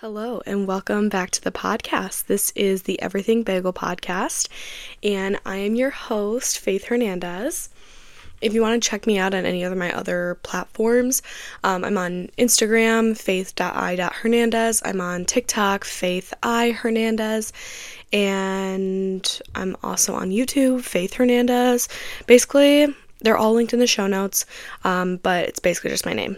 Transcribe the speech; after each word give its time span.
Hello, 0.00 0.42
and 0.44 0.66
welcome 0.66 1.08
back 1.08 1.30
to 1.30 1.42
the 1.42 1.50
podcast. 1.50 2.26
This 2.26 2.50
is 2.54 2.82
the 2.82 3.00
Everything 3.00 3.42
Bagel 3.42 3.72
podcast, 3.72 4.46
and 5.02 5.40
I 5.46 5.56
am 5.56 5.74
your 5.74 5.88
host, 5.88 6.58
Faith 6.58 6.84
Hernandez. 6.84 7.70
If 8.42 8.52
you 8.52 8.60
want 8.60 8.82
to 8.82 8.90
check 8.90 9.06
me 9.06 9.16
out 9.16 9.32
on 9.32 9.46
any 9.46 9.62
of 9.62 9.74
my 9.74 9.90
other 9.96 10.36
platforms, 10.42 11.22
um, 11.64 11.82
I'm 11.82 11.96
on 11.96 12.28
Instagram, 12.36 13.16
faith.i.hernandez. 13.16 14.82
I'm 14.84 15.00
on 15.00 15.24
TikTok, 15.24 15.86
Faith 15.86 16.34
I 16.42 16.72
Hernandez. 16.72 17.54
And 18.12 19.40
I'm 19.54 19.78
also 19.82 20.12
on 20.12 20.28
YouTube, 20.28 20.82
Faith 20.82 21.14
Hernandez. 21.14 21.88
Basically, 22.26 22.94
they're 23.22 23.38
all 23.38 23.54
linked 23.54 23.72
in 23.72 23.78
the 23.78 23.86
show 23.86 24.06
notes, 24.06 24.44
um, 24.84 25.16
but 25.16 25.48
it's 25.48 25.58
basically 25.58 25.88
just 25.88 26.04
my 26.04 26.12
name. 26.12 26.36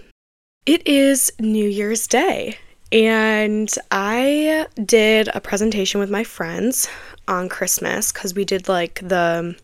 It 0.64 0.86
is 0.86 1.32
New 1.40 1.68
Year's 1.68 2.06
Day 2.06 2.56
and 2.91 3.73
I 3.91 4.66
did 4.82 5.29
a 5.34 5.41
presentation 5.41 6.00
with 6.00 6.11
my 6.11 6.25
friends 6.25 6.89
on 7.26 7.49
Christmas 7.49 8.12
because 8.12 8.35
we 8.35 8.45
did 8.45 8.68
like 8.68 9.00
the. 9.07 9.57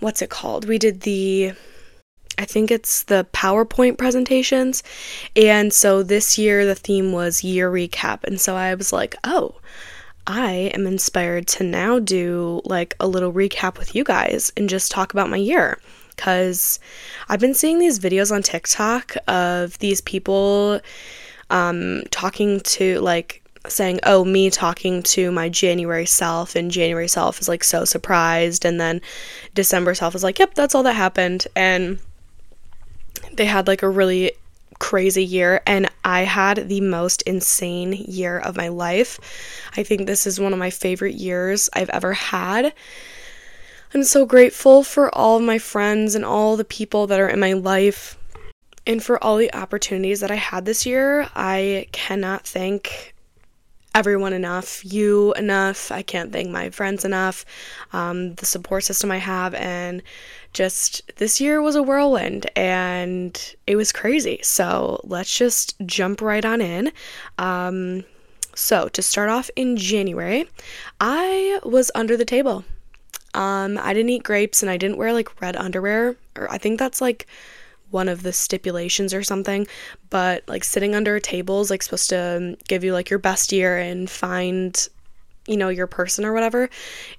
What's 0.00 0.22
it 0.22 0.30
called? 0.30 0.66
We 0.66 0.78
did 0.78 1.00
the. 1.00 1.52
I 2.36 2.44
think 2.44 2.70
it's 2.70 3.04
the 3.04 3.26
PowerPoint 3.32 3.96
presentations. 3.96 4.82
And 5.36 5.72
so 5.72 6.02
this 6.02 6.36
year 6.36 6.66
the 6.66 6.74
theme 6.74 7.12
was 7.12 7.44
year 7.44 7.70
recap. 7.70 8.24
And 8.24 8.40
so 8.40 8.56
I 8.56 8.74
was 8.74 8.92
like, 8.92 9.14
oh, 9.22 9.54
I 10.26 10.72
am 10.74 10.86
inspired 10.86 11.46
to 11.48 11.64
now 11.64 12.00
do 12.00 12.60
like 12.64 12.94
a 12.98 13.06
little 13.06 13.32
recap 13.32 13.78
with 13.78 13.94
you 13.94 14.02
guys 14.02 14.52
and 14.56 14.68
just 14.68 14.90
talk 14.90 15.12
about 15.12 15.30
my 15.30 15.36
year 15.36 15.78
because 16.16 16.78
I've 17.28 17.40
been 17.40 17.54
seeing 17.54 17.78
these 17.78 17.98
videos 17.98 18.32
on 18.32 18.42
TikTok 18.42 19.16
of 19.28 19.78
these 19.78 20.00
people 20.00 20.80
um, 21.50 22.02
talking 22.10 22.60
to 22.60 23.00
like 23.00 23.42
saying, 23.66 24.00
"Oh, 24.02 24.24
me 24.24 24.50
talking 24.50 25.02
to 25.04 25.30
my 25.30 25.48
January 25.48 26.06
self," 26.06 26.56
and 26.56 26.70
January 26.70 27.08
self 27.08 27.40
is 27.40 27.48
like 27.48 27.64
so 27.64 27.84
surprised, 27.84 28.64
and 28.64 28.80
then 28.80 29.00
December 29.54 29.94
self 29.94 30.14
is 30.14 30.22
like, 30.22 30.38
"Yep, 30.38 30.54
that's 30.54 30.74
all 30.74 30.82
that 30.82 30.94
happened," 30.94 31.46
and 31.56 31.98
they 33.32 33.46
had 33.46 33.66
like 33.66 33.82
a 33.82 33.88
really 33.88 34.32
crazy 34.78 35.24
year 35.24 35.62
and 35.66 35.88
I 36.04 36.22
had 36.22 36.68
the 36.68 36.80
most 36.80 37.22
insane 37.22 37.92
year 37.92 38.38
of 38.38 38.56
my 38.56 38.68
life. 38.68 39.18
I 39.76 39.82
think 39.82 40.06
this 40.06 40.26
is 40.26 40.40
one 40.40 40.52
of 40.52 40.58
my 40.58 40.70
favorite 40.70 41.14
years 41.14 41.70
I've 41.72 41.90
ever 41.90 42.12
had 42.12 42.72
I'm 43.94 44.02
so 44.02 44.26
grateful 44.26 44.82
for 44.82 45.14
all 45.14 45.36
of 45.36 45.44
my 45.44 45.58
friends 45.58 46.16
and 46.16 46.24
all 46.24 46.56
the 46.56 46.64
people 46.64 47.06
that 47.06 47.20
are 47.20 47.28
in 47.28 47.38
my 47.38 47.52
life 47.52 48.18
and 48.88 49.00
for 49.00 49.22
all 49.22 49.36
the 49.36 49.54
opportunities 49.54 50.18
that 50.18 50.32
I 50.32 50.34
had 50.34 50.64
this 50.64 50.84
year. 50.84 51.28
I 51.36 51.86
cannot 51.92 52.44
thank 52.44 53.14
everyone 53.94 54.32
enough, 54.32 54.84
you 54.84 55.32
enough. 55.34 55.92
I 55.92 56.02
can't 56.02 56.32
thank 56.32 56.50
my 56.50 56.70
friends 56.70 57.04
enough, 57.04 57.44
um, 57.92 58.34
the 58.34 58.46
support 58.46 58.82
system 58.82 59.12
I 59.12 59.18
have, 59.18 59.54
and 59.54 60.02
just 60.52 61.12
this 61.16 61.40
year 61.40 61.62
was 61.62 61.76
a 61.76 61.82
whirlwind 61.82 62.50
and 62.56 63.54
it 63.68 63.76
was 63.76 63.92
crazy. 63.92 64.40
So 64.42 65.00
let's 65.04 65.38
just 65.38 65.76
jump 65.86 66.20
right 66.20 66.44
on 66.44 66.60
in. 66.60 66.90
Um, 67.38 68.02
so, 68.56 68.88
to 68.88 69.02
start 69.02 69.30
off 69.30 69.50
in 69.56 69.76
January, 69.76 70.48
I 71.00 71.60
was 71.64 71.90
under 71.94 72.16
the 72.16 72.24
table. 72.24 72.64
Um, 73.34 73.78
I 73.78 73.92
didn't 73.92 74.10
eat 74.10 74.22
grapes 74.22 74.62
and 74.62 74.70
I 74.70 74.76
didn't 74.76 74.96
wear 74.96 75.12
like 75.12 75.40
red 75.40 75.56
underwear, 75.56 76.16
or 76.36 76.50
I 76.50 76.58
think 76.58 76.78
that's 76.78 77.00
like 77.00 77.26
one 77.90 78.08
of 78.08 78.22
the 78.22 78.32
stipulations 78.32 79.14
or 79.14 79.22
something. 79.22 79.66
But 80.10 80.44
like 80.48 80.64
sitting 80.64 80.94
under 80.94 81.16
a 81.16 81.20
table 81.20 81.60
is 81.60 81.70
like 81.70 81.82
supposed 81.82 82.10
to 82.10 82.56
give 82.68 82.84
you 82.84 82.92
like 82.92 83.10
your 83.10 83.18
best 83.18 83.52
year 83.52 83.78
and 83.78 84.08
find, 84.08 84.88
you 85.46 85.56
know, 85.56 85.68
your 85.68 85.86
person 85.86 86.24
or 86.24 86.32
whatever. 86.32 86.68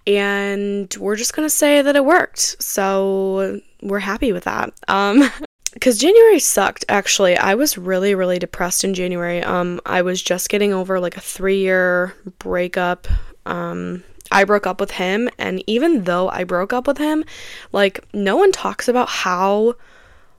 And 0.08 0.94
we're 1.00 1.16
just 1.16 1.34
gonna 1.36 1.50
say 1.50 1.82
that 1.82 1.96
it 1.96 2.06
worked. 2.06 2.62
So 2.62 3.62
we're 3.82 4.00
happy 4.00 4.32
with 4.32 4.44
that. 4.46 4.74
Um, 4.88 5.30
because 5.74 6.00
January 6.00 6.40
sucked 6.40 6.86
actually. 6.90 7.38
I 7.38 7.56
was 7.56 7.78
really 7.78 8.16
really 8.16 8.40
depressed 8.40 8.84
in 8.84 8.94
January. 8.94 9.44
Um 9.44 9.82
I 9.86 10.02
was 10.02 10.22
just 10.22 10.50
getting 10.50 10.74
over 10.74 11.00
like 11.00 11.18
a 11.18 11.22
3-year 11.22 12.16
breakup 12.40 13.08
um 13.46 14.04
I 14.32 14.44
broke 14.44 14.68
up 14.68 14.80
with 14.80 14.92
him, 14.92 15.30
and 15.38 15.64
even 15.68 16.04
though 16.04 16.30
I 16.30 16.44
broke 16.44 16.74
up 16.74 16.88
with 16.88 16.98
him, 16.98 17.24
like, 17.72 18.04
no 18.14 18.36
one 18.36 18.52
talks 18.52 18.88
about 18.88 19.10
how 19.10 19.76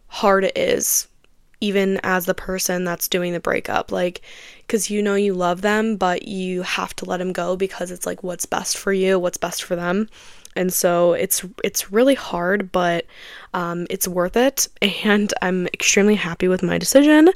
hard 0.08 0.44
it 0.44 0.56
is, 0.56 1.08
even 1.60 2.00
as 2.02 2.26
the 2.26 2.34
person 2.34 2.84
that's 2.84 3.08
doing 3.08 3.32
the 3.32 3.40
breakup. 3.40 3.92
Like, 3.92 4.22
because 4.66 4.90
you 4.90 5.02
know 5.02 5.14
you 5.14 5.34
love 5.34 5.62
them, 5.62 5.96
but 5.96 6.26
you 6.26 6.62
have 6.62 6.94
to 6.96 7.04
let 7.04 7.18
them 7.18 7.32
go 7.32 7.56
because 7.56 7.90
it's 7.90 8.06
like 8.06 8.22
what's 8.22 8.46
best 8.46 8.76
for 8.76 8.92
you, 8.92 9.18
what's 9.18 9.38
best 9.38 9.62
for 9.62 9.76
them. 9.76 10.08
And 10.56 10.72
so 10.72 11.12
it's 11.12 11.44
it's 11.62 11.92
really 11.92 12.14
hard, 12.14 12.72
but 12.72 13.06
um, 13.52 13.86
it's 13.90 14.08
worth 14.08 14.36
it, 14.36 14.68
and 15.04 15.32
I'm 15.42 15.66
extremely 15.68 16.14
happy 16.14 16.48
with 16.48 16.62
my 16.62 16.78
decision. 16.78 17.30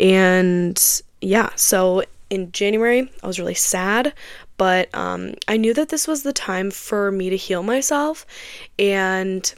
And 0.00 1.02
yeah, 1.20 1.50
so 1.56 2.04
in 2.30 2.50
January, 2.52 3.10
I 3.22 3.26
was 3.26 3.38
really 3.38 3.54
sad, 3.54 4.12
but 4.56 4.94
um, 4.94 5.34
I 5.48 5.56
knew 5.56 5.74
that 5.74 5.88
this 5.88 6.06
was 6.06 6.22
the 6.22 6.32
time 6.32 6.70
for 6.70 7.10
me 7.10 7.30
to 7.30 7.36
heal 7.36 7.62
myself. 7.62 8.26
And 8.78 9.52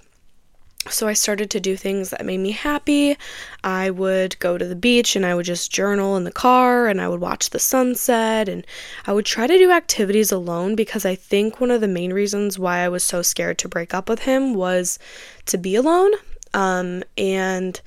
so 0.90 1.08
I 1.08 1.14
started 1.14 1.50
to 1.50 1.60
do 1.60 1.76
things 1.76 2.10
that 2.10 2.24
made 2.24 2.38
me 2.38 2.52
happy. 2.52 3.16
I 3.64 3.90
would 3.90 4.38
go 4.38 4.56
to 4.56 4.64
the 4.64 4.76
beach 4.76 5.16
and 5.16 5.26
I 5.26 5.34
would 5.34 5.46
just 5.46 5.72
journal 5.72 6.16
in 6.16 6.24
the 6.24 6.32
car 6.32 6.86
and 6.86 7.00
I 7.00 7.08
would 7.08 7.20
watch 7.20 7.50
the 7.50 7.58
sunset 7.58 8.48
and 8.48 8.64
I 9.06 9.12
would 9.12 9.26
try 9.26 9.46
to 9.46 9.58
do 9.58 9.70
activities 9.70 10.30
alone 10.30 10.74
because 10.76 11.04
I 11.04 11.14
think 11.14 11.60
one 11.60 11.70
of 11.70 11.80
the 11.80 11.88
main 11.88 12.12
reasons 12.12 12.58
why 12.58 12.78
I 12.78 12.88
was 12.88 13.02
so 13.02 13.22
scared 13.22 13.58
to 13.58 13.68
break 13.68 13.94
up 13.94 14.08
with 14.08 14.20
him 14.20 14.54
was 14.54 14.98
to 15.46 15.58
be 15.58 15.74
alone. 15.74 16.12
Um, 16.54 17.02
and 17.18 17.80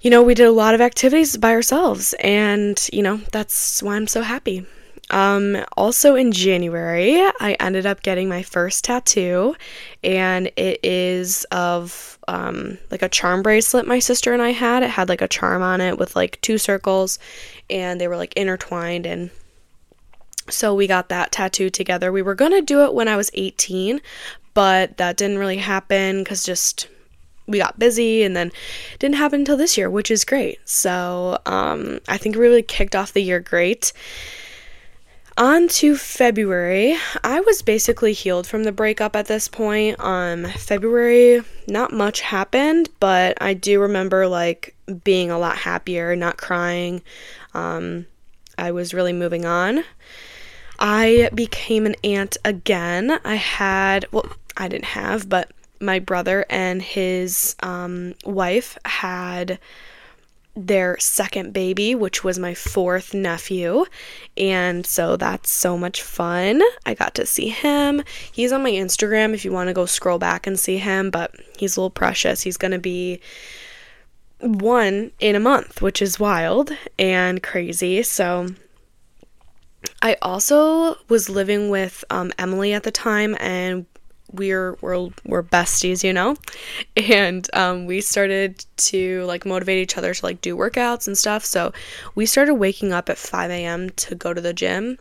you 0.00 0.10
know, 0.10 0.22
we 0.22 0.34
did 0.34 0.46
a 0.46 0.52
lot 0.52 0.74
of 0.74 0.80
activities 0.80 1.36
by 1.36 1.50
ourselves 1.52 2.14
and 2.20 2.88
you 2.92 3.02
know, 3.02 3.18
that's 3.32 3.82
why 3.82 3.96
I'm 3.96 4.06
so 4.06 4.22
happy. 4.22 4.66
Um, 5.10 5.64
also 5.76 6.16
in 6.16 6.32
January, 6.32 7.16
I 7.40 7.56
ended 7.60 7.86
up 7.86 8.02
getting 8.02 8.28
my 8.28 8.42
first 8.42 8.84
tattoo, 8.84 9.54
and 10.02 10.50
it 10.56 10.80
is 10.82 11.44
of 11.52 12.18
um, 12.28 12.78
like 12.90 13.02
a 13.02 13.08
charm 13.08 13.42
bracelet 13.42 13.86
my 13.86 14.00
sister 14.00 14.32
and 14.32 14.42
I 14.42 14.50
had. 14.50 14.82
It 14.82 14.90
had 14.90 15.08
like 15.08 15.22
a 15.22 15.28
charm 15.28 15.62
on 15.62 15.80
it 15.80 15.98
with 15.98 16.16
like 16.16 16.40
two 16.40 16.58
circles, 16.58 17.18
and 17.70 18.00
they 18.00 18.08
were 18.08 18.16
like 18.16 18.34
intertwined. 18.34 19.06
And 19.06 19.30
so 20.48 20.74
we 20.74 20.86
got 20.86 21.08
that 21.08 21.32
tattoo 21.32 21.70
together. 21.70 22.10
We 22.10 22.22
were 22.22 22.34
gonna 22.34 22.62
do 22.62 22.84
it 22.84 22.94
when 22.94 23.08
I 23.08 23.16
was 23.16 23.30
18, 23.34 24.00
but 24.54 24.96
that 24.96 25.16
didn't 25.16 25.38
really 25.38 25.58
happen 25.58 26.24
because 26.24 26.44
just 26.44 26.88
we 27.46 27.58
got 27.58 27.78
busy 27.78 28.24
and 28.24 28.36
then 28.36 28.50
didn't 28.98 29.16
happen 29.16 29.40
until 29.40 29.56
this 29.56 29.78
year, 29.78 29.88
which 29.88 30.10
is 30.10 30.24
great. 30.24 30.58
So 30.64 31.38
um, 31.46 32.00
I 32.08 32.16
think 32.16 32.34
we 32.34 32.42
really 32.42 32.62
kicked 32.62 32.96
off 32.96 33.12
the 33.12 33.22
year 33.22 33.38
great. 33.38 33.92
On 35.38 35.68
to 35.68 35.98
February. 35.98 36.96
I 37.22 37.40
was 37.40 37.60
basically 37.60 38.14
healed 38.14 38.46
from 38.46 38.64
the 38.64 38.72
breakup 38.72 39.14
at 39.14 39.26
this 39.26 39.48
point. 39.48 40.00
Um, 40.00 40.46
February, 40.46 41.42
not 41.68 41.92
much 41.92 42.22
happened, 42.22 42.88
but 43.00 43.36
I 43.38 43.52
do 43.52 43.78
remember 43.78 44.26
like 44.26 44.74
being 45.04 45.30
a 45.30 45.38
lot 45.38 45.58
happier, 45.58 46.16
not 46.16 46.38
crying. 46.38 47.02
Um, 47.52 48.06
I 48.56 48.70
was 48.70 48.94
really 48.94 49.12
moving 49.12 49.44
on. 49.44 49.84
I 50.78 51.28
became 51.34 51.84
an 51.84 51.96
aunt 52.02 52.38
again. 52.42 53.18
I 53.22 53.34
had, 53.34 54.06
well, 54.12 54.32
I 54.56 54.68
didn't 54.68 54.86
have, 54.86 55.28
but 55.28 55.50
my 55.80 55.98
brother 55.98 56.46
and 56.48 56.80
his 56.80 57.56
um, 57.62 58.14
wife 58.24 58.78
had 58.86 59.58
their 60.56 60.98
second 60.98 61.52
baby, 61.52 61.94
which 61.94 62.24
was 62.24 62.38
my 62.38 62.54
fourth 62.54 63.12
nephew. 63.12 63.84
And 64.36 64.86
so 64.86 65.16
that's 65.16 65.50
so 65.50 65.76
much 65.76 66.02
fun. 66.02 66.62
I 66.86 66.94
got 66.94 67.14
to 67.16 67.26
see 67.26 67.48
him. 67.48 68.02
He's 68.32 68.52
on 68.52 68.62
my 68.62 68.72
Instagram 68.72 69.34
if 69.34 69.44
you 69.44 69.52
want 69.52 69.68
to 69.68 69.74
go 69.74 69.84
scroll 69.84 70.18
back 70.18 70.46
and 70.46 70.58
see 70.58 70.78
him, 70.78 71.10
but 71.10 71.34
he's 71.58 71.76
a 71.76 71.80
little 71.80 71.90
precious. 71.90 72.42
He's 72.42 72.56
going 72.56 72.72
to 72.72 72.78
be 72.78 73.20
one 74.40 75.12
in 75.20 75.36
a 75.36 75.40
month, 75.40 75.82
which 75.82 76.00
is 76.00 76.18
wild 76.18 76.70
and 76.98 77.42
crazy. 77.42 78.02
So 78.02 78.48
I 80.02 80.16
also 80.22 80.96
was 81.08 81.28
living 81.28 81.70
with 81.70 82.04
um, 82.10 82.32
Emily 82.38 82.72
at 82.72 82.82
the 82.82 82.90
time, 82.90 83.36
and 83.40 83.86
we're 84.32 84.76
we're 84.80 85.08
we're 85.24 85.42
besties, 85.42 86.02
you 86.04 86.12
know, 86.12 86.36
and 86.96 87.48
um, 87.54 87.86
we 87.86 88.00
started 88.00 88.64
to 88.76 89.24
like 89.24 89.46
motivate 89.46 89.78
each 89.78 89.96
other 89.96 90.14
to 90.14 90.26
like 90.26 90.40
do 90.40 90.56
workouts 90.56 91.06
and 91.06 91.16
stuff. 91.16 91.44
So 91.44 91.72
we 92.14 92.26
started 92.26 92.54
waking 92.54 92.92
up 92.92 93.08
at 93.08 93.18
5 93.18 93.50
a.m. 93.50 93.90
to 93.90 94.14
go 94.14 94.34
to 94.34 94.40
the 94.40 94.52
gym, 94.52 94.98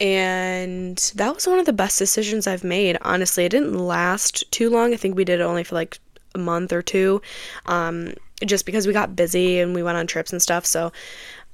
and 0.00 0.96
that 1.16 1.34
was 1.34 1.46
one 1.46 1.58
of 1.58 1.66
the 1.66 1.72
best 1.72 1.98
decisions 1.98 2.46
I've 2.46 2.64
made. 2.64 2.98
Honestly, 3.02 3.44
it 3.44 3.50
didn't 3.50 3.74
last 3.74 4.50
too 4.50 4.70
long. 4.70 4.92
I 4.94 4.96
think 4.96 5.16
we 5.16 5.24
did 5.24 5.40
it 5.40 5.44
only 5.44 5.64
for 5.64 5.74
like 5.74 5.98
a 6.34 6.38
month 6.38 6.72
or 6.72 6.82
two, 6.82 7.20
um, 7.66 8.14
just 8.44 8.66
because 8.66 8.86
we 8.86 8.92
got 8.92 9.16
busy 9.16 9.58
and 9.58 9.74
we 9.74 9.82
went 9.82 9.98
on 9.98 10.06
trips 10.06 10.32
and 10.32 10.40
stuff. 10.40 10.64
So 10.64 10.92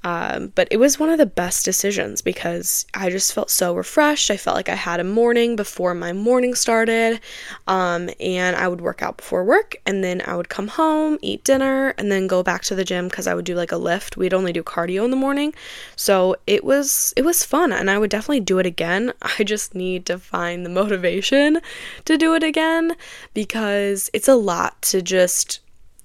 Um, 0.03 0.53
but 0.55 0.67
it 0.71 0.77
was 0.77 0.99
one 0.99 1.09
of 1.09 1.17
the 1.17 1.25
best 1.25 1.65
decisions 1.65 2.21
because 2.21 2.85
I 2.93 3.09
just 3.09 3.33
felt 3.33 3.49
so 3.49 3.73
refreshed. 3.73 4.29
I 4.31 4.37
felt 4.37 4.55
like 4.55 4.69
I 4.69 4.75
had 4.75 4.99
a 4.99 5.03
morning 5.03 5.55
before 5.55 5.93
my 5.93 6.13
morning 6.13 6.55
started. 6.55 7.19
Um, 7.67 8.09
and 8.19 8.55
I 8.55 8.67
would 8.67 8.79
work 8.79 9.01
out 9.01 9.17
before 9.17 9.43
work 9.43 9.75
and 9.85 10.03
then 10.03 10.21
I 10.25 10.35
would 10.35 10.49
come 10.49 10.67
home, 10.67 11.17
eat 11.21 11.43
dinner, 11.43 11.93
and 11.97 12.11
then 12.11 12.27
go 12.27 12.43
back 12.43 12.63
to 12.65 12.75
the 12.75 12.85
gym 12.85 13.07
because 13.07 13.27
I 13.27 13.33
would 13.33 13.45
do 13.45 13.55
like 13.55 13.71
a 13.71 13.77
lift. 13.77 14.17
We'd 14.17 14.33
only 14.33 14.53
do 14.53 14.63
cardio 14.63 15.03
in 15.03 15.11
the 15.11 15.17
morning. 15.17 15.53
So 15.95 16.35
it 16.45 16.63
was 16.63 17.13
it 17.17 17.25
was 17.25 17.43
fun 17.43 17.73
and 17.73 17.89
I 17.89 17.97
would 17.97 18.11
definitely 18.11 18.41
do 18.41 18.59
it 18.59 18.65
again. 18.65 19.13
I 19.39 19.43
just 19.43 19.75
need 19.75 20.05
to 20.05 20.19
find 20.19 20.65
the 20.65 20.69
motivation 20.69 21.59
to 22.05 22.17
do 22.17 22.35
it 22.35 22.43
again 22.43 22.95
because 23.33 24.09
it's 24.13 24.27
a 24.27 24.35
lot 24.35 24.81
to 24.83 25.01
just 25.01 25.59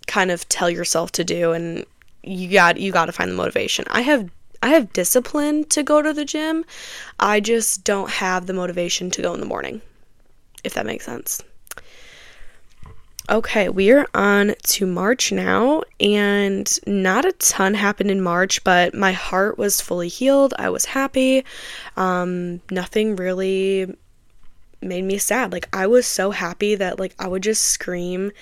kind 0.06 0.30
of 0.30 0.48
tell 0.48 0.68
yourself 0.68 1.12
to 1.12 1.24
do 1.24 1.52
and 1.52 1.86
you 2.22 2.48
got 2.48 2.78
you 2.78 2.92
got 2.92 3.06
to 3.06 3.12
find 3.12 3.30
the 3.30 3.36
motivation. 3.36 3.84
I 3.90 4.02
have 4.02 4.30
I 4.62 4.68
have 4.68 4.92
discipline 4.92 5.64
to 5.66 5.82
go 5.82 6.02
to 6.02 6.12
the 6.12 6.24
gym. 6.24 6.64
I 7.18 7.40
just 7.40 7.84
don't 7.84 8.10
have 8.10 8.46
the 8.46 8.52
motivation 8.52 9.10
to 9.10 9.22
go 9.22 9.34
in 9.34 9.40
the 9.40 9.46
morning. 9.46 9.80
If 10.62 10.74
that 10.74 10.86
makes 10.86 11.04
sense. 11.04 11.42
Okay, 13.30 13.68
we 13.68 13.92
are 13.92 14.06
on 14.14 14.54
to 14.64 14.86
March 14.86 15.30
now, 15.30 15.82
and 16.00 16.68
not 16.86 17.24
a 17.24 17.32
ton 17.32 17.74
happened 17.74 18.10
in 18.10 18.20
March, 18.20 18.62
but 18.64 18.94
my 18.94 19.12
heart 19.12 19.56
was 19.58 19.80
fully 19.80 20.08
healed. 20.08 20.54
I 20.58 20.70
was 20.70 20.86
happy. 20.86 21.44
Um, 21.96 22.60
nothing 22.70 23.14
really 23.14 23.96
made 24.80 25.04
me 25.04 25.18
sad. 25.18 25.52
Like, 25.52 25.68
I 25.72 25.86
was 25.86 26.04
so 26.04 26.32
happy 26.32 26.74
that, 26.74 26.98
like, 26.98 27.14
I 27.18 27.28
would 27.28 27.44
just 27.44 27.62
scream 27.62 28.32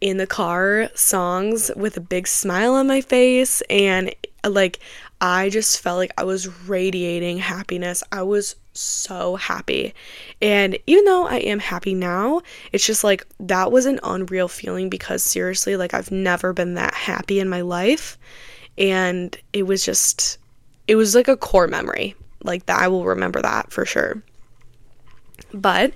in 0.00 0.16
the 0.16 0.26
car 0.26 0.88
songs 0.94 1.70
with 1.76 1.96
a 1.96 2.00
big 2.00 2.26
smile 2.26 2.74
on 2.74 2.86
my 2.86 3.00
face 3.00 3.62
and 3.68 4.14
like 4.48 4.78
I 5.20 5.50
just 5.50 5.80
felt 5.80 5.98
like 5.98 6.12
I 6.16 6.24
was 6.24 6.48
radiating 6.66 7.38
happiness. 7.38 8.02
I 8.10 8.22
was 8.22 8.56
so 8.72 9.36
happy. 9.36 9.92
And 10.40 10.78
even 10.86 11.04
though 11.04 11.26
I 11.26 11.36
am 11.36 11.58
happy 11.58 11.94
now, 11.94 12.40
it's 12.72 12.86
just 12.86 13.04
like 13.04 13.26
that 13.40 13.70
was 13.70 13.84
an 13.84 14.00
unreal 14.02 14.48
feeling 14.48 14.88
because 14.88 15.22
seriously, 15.22 15.76
like 15.76 15.92
I've 15.92 16.10
never 16.10 16.54
been 16.54 16.74
that 16.74 16.94
happy 16.94 17.38
in 17.38 17.50
my 17.50 17.60
life. 17.60 18.18
And 18.78 19.36
it 19.52 19.64
was 19.64 19.84
just, 19.84 20.38
it 20.88 20.96
was 20.96 21.14
like 21.14 21.28
a 21.28 21.36
core 21.36 21.68
memory. 21.68 22.14
Like 22.42 22.64
that, 22.66 22.80
I 22.80 22.88
will 22.88 23.04
remember 23.04 23.42
that 23.42 23.70
for 23.70 23.84
sure. 23.84 24.22
But 25.52 25.92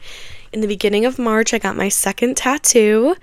in 0.52 0.60
the 0.60 0.66
beginning 0.68 1.06
of 1.06 1.18
March, 1.18 1.54
I 1.54 1.58
got 1.58 1.76
my 1.76 1.88
second 1.88 2.36
tattoo, 2.36 3.16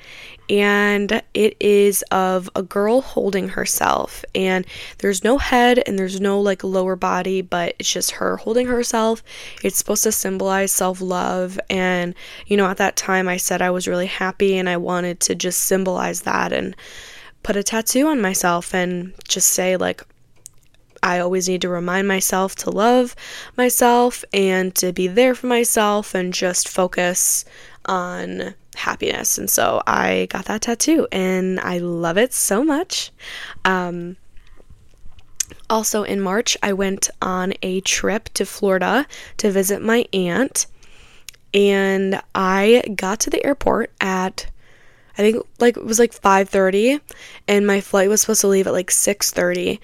and 0.51 1.23
it 1.33 1.55
is 1.61 2.03
of 2.11 2.49
a 2.57 2.61
girl 2.61 2.99
holding 2.99 3.47
herself. 3.47 4.25
And 4.35 4.67
there's 4.97 5.23
no 5.23 5.37
head 5.37 5.81
and 5.87 5.97
there's 5.97 6.19
no 6.19 6.41
like 6.41 6.61
lower 6.63 6.97
body 6.97 7.41
but 7.41 7.73
it's 7.79 7.91
just 7.91 8.11
her 8.11 8.35
holding 8.35 8.67
herself. 8.67 9.23
It's 9.63 9.77
supposed 9.77 10.03
to 10.03 10.11
symbolize 10.11 10.73
self-love. 10.73 11.57
And 11.69 12.13
you 12.47 12.57
know 12.57 12.67
at 12.67 12.77
that 12.77 12.97
time 12.97 13.29
I 13.29 13.37
said 13.37 13.61
I 13.61 13.71
was 13.71 13.87
really 13.87 14.07
happy 14.07 14.57
and 14.57 14.67
I 14.67 14.75
wanted 14.75 15.21
to 15.21 15.35
just 15.35 15.61
symbolize 15.61 16.23
that 16.23 16.51
and 16.51 16.75
put 17.43 17.55
a 17.55 17.63
tattoo 17.63 18.07
on 18.07 18.21
myself 18.21 18.75
and 18.75 19.13
just 19.27 19.49
say 19.49 19.77
like 19.77 20.03
I 21.01 21.19
always 21.19 21.47
need 21.47 21.61
to 21.61 21.69
remind 21.69 22.09
myself 22.09 22.55
to 22.57 22.69
love 22.69 23.15
myself 23.55 24.25
and 24.33 24.75
to 24.75 24.91
be 24.91 25.07
there 25.07 25.33
for 25.33 25.47
myself 25.47 26.13
and 26.13 26.33
just 26.33 26.67
focus 26.67 27.45
on 27.85 28.53
happiness. 28.75 29.37
And 29.37 29.49
so 29.49 29.81
I 29.85 30.27
got 30.29 30.45
that 30.45 30.61
tattoo 30.61 31.07
and 31.11 31.59
I 31.59 31.79
love 31.79 32.17
it 32.17 32.33
so 32.33 32.63
much. 32.63 33.11
Um, 33.65 34.17
also, 35.69 36.03
in 36.03 36.21
March, 36.21 36.57
I 36.63 36.73
went 36.73 37.09
on 37.21 37.53
a 37.61 37.81
trip 37.81 38.29
to 38.33 38.45
Florida 38.45 39.05
to 39.37 39.51
visit 39.51 39.81
my 39.81 40.05
aunt. 40.13 40.67
And 41.53 42.21
I 42.33 42.83
got 42.95 43.19
to 43.21 43.29
the 43.29 43.45
airport 43.45 43.91
at 43.99 44.47
I 45.17 45.21
think 45.21 45.45
like 45.59 45.77
it 45.77 45.85
was 45.85 45.99
like 45.99 46.13
5:30 46.13 47.01
and 47.47 47.67
my 47.67 47.81
flight 47.81 48.09
was 48.09 48.21
supposed 48.21 48.41
to 48.41 48.47
leave 48.47 48.67
at 48.67 48.73
like 48.73 48.89
6:30 48.89 49.79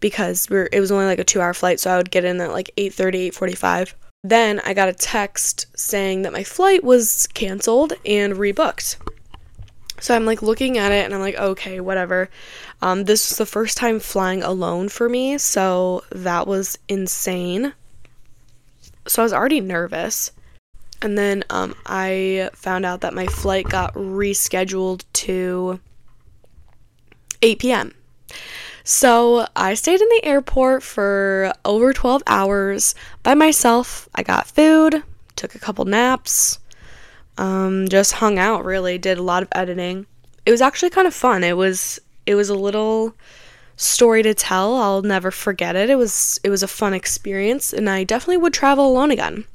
because 0.00 0.48
we 0.50 0.66
it 0.72 0.80
was 0.80 0.92
only 0.92 1.06
like 1.06 1.18
a 1.18 1.24
2-hour 1.24 1.54
flight 1.54 1.80
so 1.80 1.90
I 1.90 1.96
would 1.96 2.10
get 2.10 2.24
in 2.24 2.40
at 2.40 2.52
like 2.52 2.70
8:30 2.76 3.32
8:45 3.32 3.94
then 4.30 4.60
I 4.60 4.74
got 4.74 4.88
a 4.88 4.92
text 4.92 5.66
saying 5.78 6.22
that 6.22 6.32
my 6.32 6.44
flight 6.44 6.82
was 6.82 7.26
canceled 7.34 7.94
and 8.04 8.34
rebooked. 8.34 8.96
So 10.00 10.14
I'm 10.14 10.26
like 10.26 10.42
looking 10.42 10.78
at 10.78 10.92
it 10.92 11.04
and 11.04 11.14
I'm 11.14 11.20
like, 11.20 11.36
okay, 11.36 11.80
whatever. 11.80 12.28
Um, 12.82 13.04
this 13.04 13.30
was 13.30 13.38
the 13.38 13.46
first 13.46 13.76
time 13.76 13.98
flying 13.98 14.42
alone 14.42 14.88
for 14.88 15.08
me, 15.08 15.38
so 15.38 16.04
that 16.10 16.46
was 16.46 16.78
insane. 16.88 17.72
So 19.06 19.22
I 19.22 19.24
was 19.24 19.32
already 19.32 19.60
nervous. 19.60 20.32
And 21.02 21.16
then 21.16 21.44
um, 21.50 21.74
I 21.84 22.50
found 22.54 22.84
out 22.84 23.02
that 23.02 23.14
my 23.14 23.26
flight 23.26 23.68
got 23.68 23.94
rescheduled 23.94 25.04
to 25.14 25.80
8 27.42 27.58
p.m. 27.58 27.94
So 28.88 29.48
I 29.56 29.74
stayed 29.74 30.00
in 30.00 30.08
the 30.08 30.24
airport 30.24 30.80
for 30.80 31.52
over 31.64 31.92
12 31.92 32.22
hours 32.28 32.94
by 33.24 33.34
myself. 33.34 34.08
I 34.14 34.22
got 34.22 34.46
food, 34.46 35.02
took 35.34 35.56
a 35.56 35.58
couple 35.58 35.84
naps, 35.86 36.60
um, 37.36 37.88
just 37.88 38.12
hung 38.12 38.38
out 38.38 38.64
really, 38.64 38.96
did 38.96 39.18
a 39.18 39.24
lot 39.24 39.42
of 39.42 39.48
editing. 39.50 40.06
It 40.46 40.52
was 40.52 40.62
actually 40.62 40.90
kind 40.90 41.08
of 41.08 41.14
fun. 41.14 41.42
It 41.42 41.56
was 41.56 41.98
it 42.26 42.36
was 42.36 42.48
a 42.48 42.54
little 42.54 43.12
story 43.74 44.22
to 44.22 44.34
tell. 44.34 44.76
I'll 44.76 45.02
never 45.02 45.32
forget 45.32 45.74
it. 45.74 45.90
It 45.90 45.96
was 45.96 46.38
it 46.44 46.50
was 46.50 46.62
a 46.62 46.68
fun 46.68 46.94
experience 46.94 47.72
and 47.72 47.90
I 47.90 48.04
definitely 48.04 48.36
would 48.36 48.54
travel 48.54 48.86
alone 48.86 49.10
again. 49.10 49.46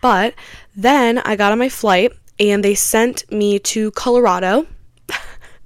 But 0.00 0.32
then 0.74 1.18
I 1.18 1.36
got 1.36 1.52
on 1.52 1.58
my 1.58 1.68
flight 1.68 2.14
and 2.38 2.64
they 2.64 2.74
sent 2.74 3.30
me 3.30 3.58
to 3.58 3.90
Colorado 3.90 4.66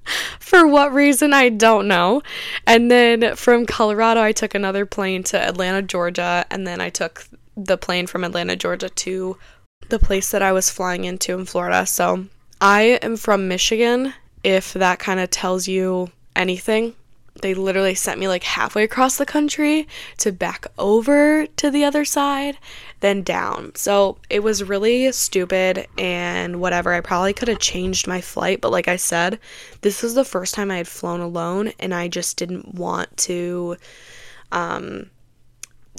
for 0.38 0.66
what 0.66 0.92
reason 0.92 1.32
I 1.32 1.48
don't 1.48 1.88
know. 1.88 2.22
And 2.66 2.90
then 2.90 3.36
from 3.36 3.66
Colorado, 3.66 4.22
I 4.22 4.32
took 4.32 4.54
another 4.54 4.86
plane 4.86 5.22
to 5.24 5.38
Atlanta, 5.38 5.82
Georgia, 5.82 6.46
and 6.50 6.66
then 6.66 6.80
I 6.80 6.90
took 6.90 7.26
the 7.56 7.78
plane 7.78 8.06
from 8.06 8.24
Atlanta, 8.24 8.56
Georgia 8.56 8.88
to 8.88 9.38
the 9.88 9.98
place 9.98 10.30
that 10.30 10.42
I 10.42 10.52
was 10.52 10.70
flying 10.70 11.04
into 11.04 11.38
in 11.38 11.44
Florida. 11.44 11.86
So 11.86 12.26
I 12.60 12.98
am 13.02 13.16
from 13.16 13.48
Michigan, 13.48 14.14
if 14.42 14.72
that 14.74 14.98
kind 14.98 15.20
of 15.20 15.30
tells 15.30 15.68
you 15.68 16.10
anything 16.36 16.94
they 17.42 17.54
literally 17.54 17.94
sent 17.94 18.20
me 18.20 18.28
like 18.28 18.44
halfway 18.44 18.84
across 18.84 19.16
the 19.18 19.26
country 19.26 19.88
to 20.18 20.32
back 20.32 20.66
over 20.78 21.46
to 21.56 21.70
the 21.70 21.84
other 21.84 22.04
side, 22.04 22.56
then 23.00 23.22
down. 23.22 23.74
So 23.74 24.18
it 24.30 24.42
was 24.42 24.62
really 24.62 25.10
stupid 25.12 25.86
and 25.98 26.60
whatever. 26.60 26.92
I 26.92 27.00
probably 27.00 27.32
could 27.32 27.48
have 27.48 27.58
changed 27.58 28.06
my 28.06 28.20
flight, 28.20 28.60
but 28.60 28.70
like 28.70 28.88
I 28.88 28.96
said, 28.96 29.38
this 29.80 30.02
was 30.02 30.14
the 30.14 30.24
first 30.24 30.54
time 30.54 30.70
I 30.70 30.76
had 30.76 30.88
flown 30.88 31.20
alone 31.20 31.72
and 31.80 31.92
I 31.92 32.08
just 32.08 32.36
didn't 32.36 32.74
want 32.74 33.16
to 33.18 33.76
um 34.52 35.10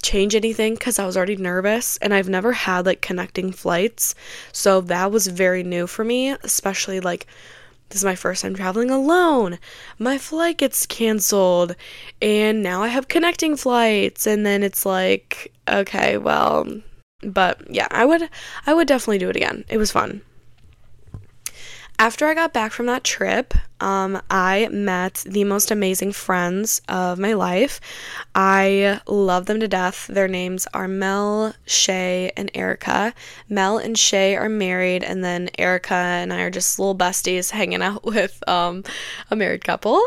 change 0.02 0.34
anything 0.34 0.74
because 0.74 0.98
I 0.98 1.06
was 1.06 1.16
already 1.16 1.36
nervous 1.36 1.96
and 1.98 2.14
I've 2.14 2.28
never 2.28 2.52
had 2.52 2.86
like 2.86 3.00
connecting 3.00 3.52
flights. 3.52 4.14
So 4.52 4.80
that 4.82 5.10
was 5.10 5.26
very 5.26 5.62
new 5.62 5.86
for 5.86 6.04
me, 6.04 6.30
especially 6.30 7.00
like 7.00 7.26
this 7.88 8.00
is 8.00 8.04
my 8.04 8.14
first 8.14 8.42
time 8.42 8.54
traveling 8.54 8.90
alone. 8.90 9.58
My 9.98 10.18
flight 10.18 10.58
gets 10.58 10.86
canceled, 10.86 11.76
and 12.20 12.62
now 12.62 12.82
I 12.82 12.88
have 12.88 13.08
connecting 13.08 13.56
flights. 13.56 14.26
And 14.26 14.44
then 14.44 14.62
it's 14.62 14.84
like, 14.84 15.52
okay, 15.68 16.18
well, 16.18 16.66
but 17.22 17.62
yeah, 17.70 17.88
I 17.90 18.04
would, 18.04 18.28
I 18.66 18.74
would 18.74 18.88
definitely 18.88 19.18
do 19.18 19.30
it 19.30 19.36
again. 19.36 19.64
It 19.68 19.78
was 19.78 19.90
fun. 19.90 20.22
After 21.98 22.26
I 22.26 22.34
got 22.34 22.52
back 22.52 22.72
from 22.72 22.84
that 22.86 23.04
trip, 23.04 23.54
um, 23.80 24.20
I 24.30 24.68
met 24.70 25.24
the 25.26 25.44
most 25.44 25.70
amazing 25.70 26.12
friends 26.12 26.82
of 26.90 27.18
my 27.18 27.32
life. 27.32 27.80
I 28.34 29.00
love 29.06 29.46
them 29.46 29.60
to 29.60 29.68
death. 29.68 30.06
Their 30.06 30.28
names 30.28 30.66
are 30.74 30.88
Mel, 30.88 31.54
Shay, 31.64 32.32
and 32.36 32.50
Erica. 32.52 33.14
Mel 33.48 33.78
and 33.78 33.96
Shay 33.96 34.36
are 34.36 34.50
married, 34.50 35.04
and 35.04 35.24
then 35.24 35.48
Erica 35.58 35.94
and 35.94 36.34
I 36.34 36.42
are 36.42 36.50
just 36.50 36.78
little 36.78 36.94
besties 36.94 37.50
hanging 37.50 37.82
out 37.82 38.04
with 38.04 38.46
um, 38.46 38.84
a 39.30 39.36
married 39.36 39.64
couple. 39.64 40.06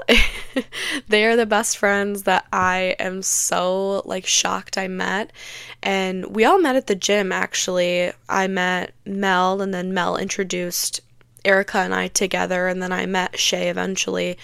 they 1.08 1.25
are 1.25 1.36
the 1.36 1.48
best 1.48 1.75
friends 1.75 2.24
that 2.24 2.46
I 2.53 2.96
am 3.00 3.24
so 3.24 4.03
like 4.05 4.27
shocked 4.27 4.77
I 4.77 4.88
met. 4.88 5.31
And 5.81 6.36
we 6.36 6.46
all 6.46 6.60
met 6.60 6.75
at 6.75 6.86
the 6.86 6.96
gym 6.96 7.31
actually. 7.31 8.12
I 8.27 8.46
met 8.46 8.93
Mel, 9.08 9.60
and 9.60 9.74
then 9.74 9.91
Mel 9.91 10.17
introduced 10.17 11.01
Erica 11.46 11.79
and 11.79 11.93
I 11.93 12.08
together, 12.08 12.67
and 12.67 12.81
then 12.81 12.91
I 12.91 13.05
met 13.05 13.39
Shay 13.39 13.69
eventually. 13.69 14.38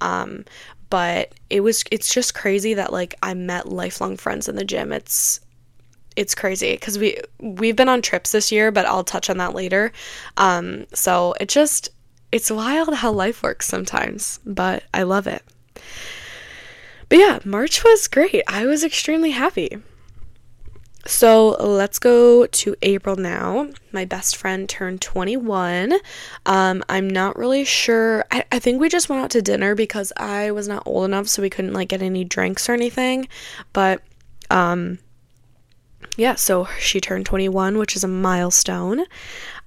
Um, 0.00 0.44
but 0.90 1.32
it 1.48 1.60
was 1.60 1.84
it's 1.90 2.12
just 2.12 2.34
crazy 2.34 2.74
that 2.74 2.92
like 2.92 3.14
I 3.22 3.34
met 3.34 3.68
lifelong 3.68 4.16
friends 4.16 4.48
in 4.48 4.56
the 4.56 4.64
gym. 4.64 4.92
It's 4.92 5.40
it's 6.16 6.34
crazy 6.34 6.72
because 6.72 6.98
we 6.98 7.18
we've 7.38 7.76
been 7.76 7.88
on 7.88 8.02
trips 8.02 8.32
this 8.32 8.50
year, 8.52 8.70
but 8.72 8.86
I'll 8.86 9.04
touch 9.04 9.30
on 9.30 9.38
that 9.38 9.54
later. 9.54 9.92
Um, 10.36 10.86
so 10.92 11.34
it 11.40 11.48
just 11.48 11.90
it's 12.32 12.50
wild 12.50 12.94
how 12.94 13.12
life 13.12 13.42
works 13.42 13.66
sometimes, 13.66 14.40
but 14.44 14.84
I 14.92 15.02
love 15.04 15.26
it. 15.26 15.42
but 17.08 17.18
yeah, 17.18 17.38
March 17.44 17.82
was 17.84 18.08
great. 18.08 18.42
I 18.48 18.66
was 18.66 18.84
extremely 18.84 19.30
happy. 19.30 19.78
So 21.06 21.50
let's 21.60 21.98
go 21.98 22.46
to 22.46 22.76
April 22.82 23.16
now. 23.16 23.68
My 23.90 24.04
best 24.04 24.36
friend 24.36 24.68
turned 24.68 25.00
21. 25.00 25.94
Um, 26.46 26.84
I'm 26.88 27.08
not 27.08 27.36
really 27.36 27.64
sure. 27.64 28.24
I, 28.30 28.44
I 28.52 28.58
think 28.58 28.80
we 28.80 28.88
just 28.88 29.08
went 29.08 29.22
out 29.22 29.30
to 29.30 29.42
dinner 29.42 29.74
because 29.74 30.12
I 30.16 30.50
was 30.50 30.68
not 30.68 30.82
old 30.86 31.06
enough, 31.06 31.28
so 31.28 31.42
we 31.42 31.50
couldn't 31.50 31.72
like 31.72 31.88
get 31.88 32.02
any 32.02 32.24
drinks 32.24 32.68
or 32.68 32.74
anything. 32.74 33.28
But 33.72 34.02
um, 34.50 34.98
yeah, 36.16 36.34
so 36.34 36.66
she 36.78 37.00
turned 37.00 37.26
21, 37.26 37.78
which 37.78 37.96
is 37.96 38.04
a 38.04 38.08
milestone. 38.08 39.04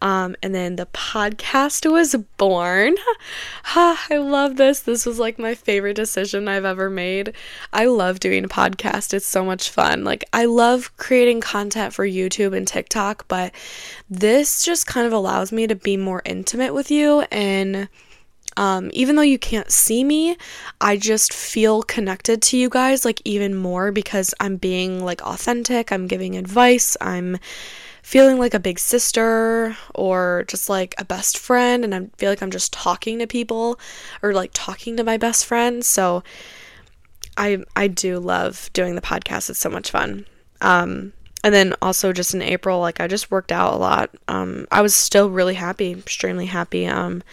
Um, 0.03 0.35
and 0.43 0.53
then 0.53 0.75
the 0.75 0.85
podcast 0.87 1.89
was 1.89 2.13
born. 2.35 2.95
I 3.63 4.17
love 4.17 4.57
this. 4.57 4.81
This 4.81 5.05
was 5.05 5.17
like 5.17 5.39
my 5.39 5.55
favorite 5.55 5.93
decision 5.93 6.49
I've 6.49 6.65
ever 6.65 6.89
made. 6.89 7.33
I 7.71 7.85
love 7.85 8.19
doing 8.19 8.43
a 8.43 8.49
podcast, 8.49 9.13
it's 9.13 9.25
so 9.25 9.45
much 9.45 9.69
fun. 9.69 10.03
Like, 10.03 10.25
I 10.33 10.43
love 10.43 10.95
creating 10.97 11.39
content 11.39 11.93
for 11.93 12.05
YouTube 12.05 12.55
and 12.55 12.67
TikTok, 12.67 13.29
but 13.29 13.53
this 14.09 14.65
just 14.65 14.85
kind 14.87 15.07
of 15.07 15.13
allows 15.13 15.53
me 15.53 15.67
to 15.67 15.75
be 15.75 15.95
more 15.95 16.21
intimate 16.25 16.73
with 16.73 16.91
you 16.91 17.21
and 17.31 17.87
um, 18.55 18.91
even 18.93 19.15
though 19.15 19.23
you 19.23 19.39
can't 19.39 19.71
see 19.71 20.03
me, 20.03 20.37
I 20.79 20.95
just 20.95 21.33
feel 21.33 21.81
connected 21.81 22.43
to 22.43 22.57
you 22.57 22.69
guys 22.69 23.03
like 23.03 23.19
even 23.25 23.55
more 23.55 23.91
because 23.91 24.35
I'm 24.39 24.57
being 24.57 25.03
like 25.03 25.23
authentic, 25.23 25.91
I'm 25.91 26.05
giving 26.05 26.35
advice, 26.35 26.95
I'm 27.01 27.39
feeling 28.03 28.37
like 28.37 28.53
a 28.53 28.59
big 28.59 28.77
sister 28.77 29.75
or 29.95 30.43
just 30.47 30.69
like 30.69 30.93
a 30.97 31.05
best 31.05 31.37
friend 31.37 31.83
and 31.83 31.95
I 31.95 32.01
feel 32.17 32.29
like 32.29 32.43
I'm 32.43 32.51
just 32.51 32.73
talking 32.73 33.17
to 33.19 33.25
people 33.25 33.79
or 34.21 34.33
like 34.33 34.51
talking 34.53 34.97
to 34.97 35.05
my 35.05 35.17
best 35.17 35.45
friend. 35.45 35.83
So 35.83 36.21
I 37.37 37.63
I 37.75 37.87
do 37.87 38.19
love 38.19 38.69
doing 38.73 38.95
the 38.95 39.01
podcast. 39.01 39.49
It's 39.49 39.57
so 39.57 39.69
much 39.69 39.89
fun. 39.89 40.25
Um 40.59 41.13
and 41.45 41.53
then 41.53 41.73
also 41.81 42.11
just 42.13 42.33
in 42.33 42.41
April 42.41 42.81
like 42.81 42.99
I 42.99 43.07
just 43.07 43.31
worked 43.31 43.53
out 43.53 43.73
a 43.73 43.77
lot. 43.77 44.11
Um 44.27 44.67
I 44.69 44.81
was 44.81 44.93
still 44.93 45.29
really 45.29 45.55
happy, 45.55 45.91
extremely 45.93 46.47
happy. 46.47 46.85
Um 46.85 47.23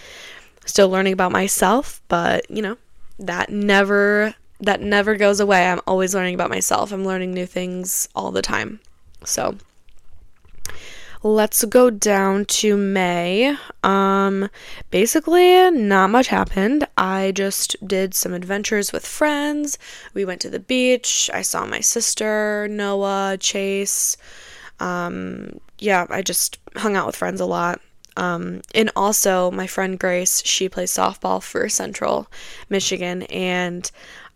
still 0.64 0.88
learning 0.88 1.14
about 1.14 1.32
myself, 1.32 2.00
but 2.06 2.48
you 2.48 2.62
know, 2.62 2.78
that 3.18 3.50
never 3.50 4.36
that 4.60 4.80
never 4.80 5.16
goes 5.16 5.40
away. 5.40 5.68
I'm 5.68 5.80
always 5.84 6.14
learning 6.14 6.34
about 6.34 6.48
myself. 6.48 6.92
I'm 6.92 7.04
learning 7.04 7.34
new 7.34 7.46
things 7.46 8.08
all 8.14 8.30
the 8.30 8.42
time. 8.42 8.78
So 9.24 9.56
let's 11.22 11.64
go 11.64 11.90
down 11.90 12.44
to 12.46 12.76
May. 12.76 13.56
Um 13.82 14.48
basically 14.90 15.70
not 15.70 16.10
much 16.10 16.28
happened. 16.28 16.86
I 16.96 17.32
just 17.34 17.76
did 17.86 18.14
some 18.14 18.32
adventures 18.32 18.92
with 18.92 19.06
friends. 19.06 19.78
We 20.14 20.24
went 20.24 20.40
to 20.42 20.50
the 20.50 20.60
beach. 20.60 21.30
I 21.32 21.42
saw 21.42 21.66
my 21.66 21.80
sister, 21.80 22.68
Noah, 22.70 23.36
Chase. 23.38 24.16
Um 24.78 25.60
yeah, 25.78 26.06
I 26.10 26.22
just 26.22 26.58
hung 26.76 26.96
out 26.96 27.06
with 27.06 27.16
friends 27.16 27.40
a 27.40 27.46
lot. 27.46 27.80
Um, 28.16 28.60
and 28.74 28.90
also, 28.96 29.50
my 29.50 29.66
friend 29.66 29.98
Grace, 29.98 30.42
she 30.44 30.68
plays 30.68 30.90
softball 30.90 31.42
for 31.42 31.68
Central 31.68 32.26
Michigan, 32.68 33.22
and 33.24 33.90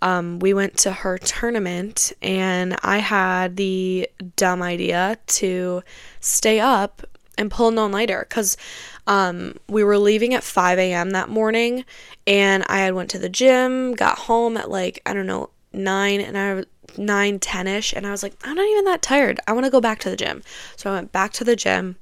um, 0.04 0.38
we 0.38 0.52
went 0.52 0.76
to 0.80 0.92
her 0.92 1.16
tournament, 1.16 2.12
and 2.20 2.76
I 2.82 2.98
had 2.98 3.56
the 3.56 4.06
dumb 4.36 4.60
idea 4.62 5.16
to 5.28 5.82
stay 6.20 6.60
up 6.60 7.06
and 7.38 7.50
pull 7.50 7.68
an 7.68 7.78
all 7.78 7.88
nighter 7.88 8.26
because 8.28 8.58
um, 9.06 9.56
we 9.66 9.82
were 9.82 9.96
leaving 9.96 10.34
at 10.34 10.44
5 10.44 10.78
a.m. 10.78 11.10
that 11.10 11.30
morning, 11.30 11.86
and 12.26 12.64
I 12.68 12.80
had 12.80 12.92
went 12.92 13.08
to 13.10 13.18
the 13.18 13.30
gym, 13.30 13.94
got 13.94 14.18
home 14.18 14.58
at 14.58 14.70
like 14.70 15.00
I 15.06 15.14
don't 15.14 15.26
know 15.26 15.48
nine, 15.72 16.20
and 16.20 16.36
I 16.36 16.64
9 16.98 17.38
10 17.38 17.66
ish, 17.66 17.94
and 17.94 18.06
I 18.06 18.10
was 18.10 18.22
like, 18.22 18.34
I'm 18.44 18.56
not 18.56 18.68
even 18.68 18.84
that 18.84 19.00
tired. 19.00 19.40
I 19.46 19.54
want 19.54 19.64
to 19.64 19.70
go 19.70 19.80
back 19.80 20.00
to 20.00 20.10
the 20.10 20.16
gym, 20.16 20.42
so 20.76 20.90
I 20.90 20.94
went 20.96 21.12
back 21.12 21.32
to 21.32 21.44
the 21.44 21.56
gym 21.56 21.96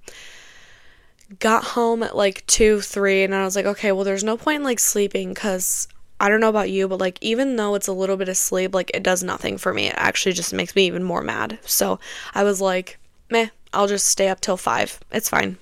got 1.38 1.64
home 1.64 2.02
at 2.02 2.14
like 2.14 2.46
2 2.46 2.82
3 2.82 3.22
and 3.22 3.34
i 3.34 3.42
was 3.42 3.56
like 3.56 3.64
okay 3.64 3.90
well 3.90 4.04
there's 4.04 4.22
no 4.22 4.36
point 4.36 4.56
in 4.56 4.62
like 4.62 4.78
sleeping 4.78 5.32
because 5.32 5.88
i 6.22 6.28
don't 6.28 6.40
know 6.40 6.48
about 6.48 6.70
you 6.70 6.88
but 6.88 7.00
like 7.00 7.18
even 7.20 7.56
though 7.56 7.74
it's 7.74 7.88
a 7.88 7.92
little 7.92 8.16
bit 8.16 8.28
of 8.28 8.36
sleep 8.36 8.74
like 8.74 8.90
it 8.94 9.02
does 9.02 9.22
nothing 9.22 9.58
for 9.58 9.74
me 9.74 9.88
it 9.88 9.94
actually 9.96 10.32
just 10.32 10.54
makes 10.54 10.74
me 10.74 10.86
even 10.86 11.02
more 11.02 11.22
mad 11.22 11.58
so 11.62 12.00
i 12.34 12.42
was 12.42 12.60
like 12.60 12.98
meh 13.28 13.48
i'll 13.74 13.86
just 13.86 14.06
stay 14.06 14.28
up 14.28 14.40
till 14.40 14.56
5 14.56 15.00
it's 15.12 15.28
fine 15.28 15.58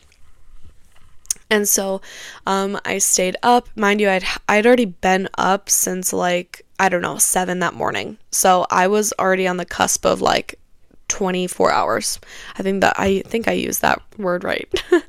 and 1.50 1.68
so 1.68 2.00
um, 2.46 2.78
I 2.84 2.98
stayed 2.98 3.36
up. 3.42 3.68
Mind 3.74 4.00
you, 4.00 4.08
I'd 4.08 4.24
I'd 4.48 4.66
already 4.66 4.84
been 4.84 5.28
up 5.36 5.68
since 5.68 6.12
like 6.12 6.64
I 6.78 6.88
don't 6.88 7.02
know 7.02 7.18
seven 7.18 7.58
that 7.58 7.74
morning. 7.74 8.18
So 8.30 8.66
I 8.70 8.86
was 8.86 9.12
already 9.18 9.48
on 9.48 9.56
the 9.56 9.64
cusp 9.64 10.06
of 10.06 10.20
like 10.20 10.58
24 11.08 11.72
hours. 11.72 12.20
I 12.56 12.62
think 12.62 12.80
that 12.82 12.94
I 12.98 13.20
think 13.26 13.48
I 13.48 13.52
used 13.52 13.82
that 13.82 14.00
word 14.16 14.44
right. 14.44 14.68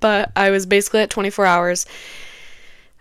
but 0.00 0.30
I 0.36 0.50
was 0.50 0.66
basically 0.66 1.00
at 1.00 1.10
24 1.10 1.46
hours. 1.46 1.86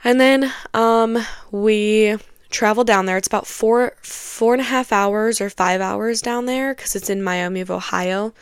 And 0.05 0.21
then 0.21 0.53
um 0.73 1.17
we 1.51 2.15
traveled 2.49 2.87
down 2.87 3.05
there. 3.05 3.17
It's 3.17 3.27
about 3.27 3.47
four 3.47 3.97
four 4.01 4.53
and 4.53 4.61
a 4.61 4.65
half 4.65 4.93
hours 4.93 5.41
or 5.41 5.49
five 5.49 5.81
hours 5.81 6.21
down 6.21 6.45
there 6.45 6.73
because 6.73 6.95
it's 6.95 7.09
in 7.09 7.23
Miami 7.23 7.59
of 7.59 7.71
Ohio. 7.71 8.33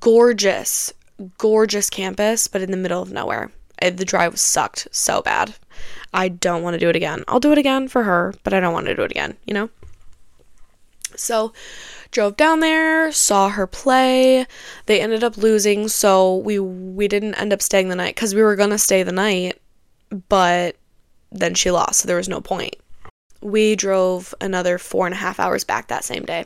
Gorgeous, 0.00 0.92
gorgeous 1.38 1.88
campus, 1.88 2.48
but 2.48 2.60
in 2.60 2.70
the 2.70 2.76
middle 2.76 3.00
of 3.00 3.12
nowhere. 3.12 3.50
It, 3.80 3.96
the 3.96 4.04
drive 4.04 4.38
sucked 4.38 4.88
so 4.90 5.22
bad. 5.22 5.54
I 6.12 6.28
don't 6.28 6.62
want 6.62 6.74
to 6.74 6.80
do 6.80 6.88
it 6.88 6.96
again. 6.96 7.24
I'll 7.26 7.40
do 7.40 7.52
it 7.52 7.58
again 7.58 7.88
for 7.88 8.02
her, 8.02 8.34
but 8.44 8.52
I 8.52 8.60
don't 8.60 8.74
want 8.74 8.86
to 8.86 8.94
do 8.94 9.02
it 9.02 9.10
again, 9.10 9.36
you 9.46 9.54
know? 9.54 9.70
So 11.16 11.52
drove 12.10 12.36
down 12.36 12.60
there, 12.60 13.10
saw 13.12 13.48
her 13.48 13.66
play. 13.66 14.46
They 14.86 15.00
ended 15.00 15.24
up 15.24 15.36
losing, 15.36 15.88
so 15.88 16.36
we 16.36 16.58
we 16.58 17.06
didn't 17.06 17.34
end 17.34 17.52
up 17.52 17.62
staying 17.62 17.88
the 17.88 17.96
night 17.96 18.14
because 18.14 18.34
we 18.34 18.42
were 18.42 18.56
gonna 18.56 18.78
stay 18.78 19.02
the 19.02 19.12
night, 19.12 19.60
but 20.28 20.76
then 21.32 21.54
she 21.54 21.70
lost, 21.70 22.00
so 22.00 22.06
there 22.06 22.16
was 22.16 22.28
no 22.28 22.40
point. 22.40 22.76
We 23.40 23.74
drove 23.74 24.34
another 24.40 24.78
four 24.78 25.06
and 25.06 25.14
a 25.14 25.18
half 25.18 25.40
hours 25.40 25.64
back 25.64 25.88
that 25.88 26.04
same 26.04 26.24
day, 26.24 26.44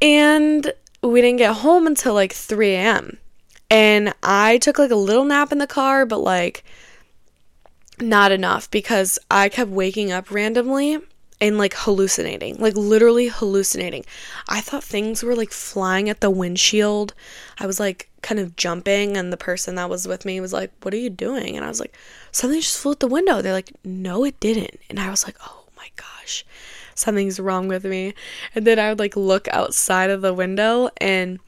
and 0.00 0.72
we 1.02 1.20
didn't 1.20 1.38
get 1.38 1.56
home 1.56 1.86
until 1.86 2.14
like 2.14 2.32
3 2.32 2.70
a.m. 2.70 3.18
And 3.70 4.14
I 4.22 4.58
took 4.58 4.78
like 4.78 4.90
a 4.90 4.96
little 4.96 5.24
nap 5.24 5.52
in 5.52 5.58
the 5.58 5.66
car, 5.66 6.06
but 6.06 6.18
like 6.18 6.64
not 8.00 8.32
enough 8.32 8.70
because 8.70 9.18
I 9.30 9.48
kept 9.48 9.70
waking 9.70 10.10
up 10.12 10.30
randomly 10.30 10.98
and 11.40 11.58
like 11.58 11.74
hallucinating, 11.76 12.56
like 12.56 12.76
literally 12.76 13.28
hallucinating. 13.28 14.04
I 14.48 14.60
thought 14.60 14.84
things 14.84 15.22
were 15.22 15.36
like 15.36 15.52
flying 15.52 16.08
at 16.08 16.20
the 16.20 16.30
windshield. 16.30 17.14
I 17.58 17.66
was 17.66 17.78
like 17.78 18.08
kind 18.24 18.40
of 18.40 18.56
jumping, 18.56 19.16
and 19.16 19.32
the 19.32 19.36
person 19.36 19.76
that 19.76 19.90
was 19.90 20.08
with 20.08 20.24
me 20.24 20.40
was 20.40 20.52
like, 20.52 20.72
What 20.82 20.94
are 20.94 20.98
you 20.98 21.10
doing? 21.10 21.56
And 21.56 21.64
I 21.64 21.68
was 21.68 21.78
like, 21.78 21.94
Something 22.32 22.60
just 22.60 22.78
flew 22.78 22.92
at 22.92 23.00
the 23.00 23.06
window. 23.06 23.40
They're 23.40 23.52
like, 23.52 23.72
No, 23.84 24.24
it 24.24 24.40
didn't. 24.40 24.80
And 24.90 24.98
I 24.98 25.10
was 25.10 25.24
like, 25.24 25.36
Oh 25.46 25.66
my 25.76 25.88
gosh, 25.94 26.44
something's 26.94 27.38
wrong 27.38 27.68
with 27.68 27.84
me. 27.84 28.14
And 28.54 28.66
then 28.66 28.80
I 28.80 28.88
would 28.88 28.98
like 28.98 29.14
look 29.14 29.46
outside 29.48 30.10
of 30.10 30.22
the 30.22 30.34
window 30.34 30.90
and 30.96 31.38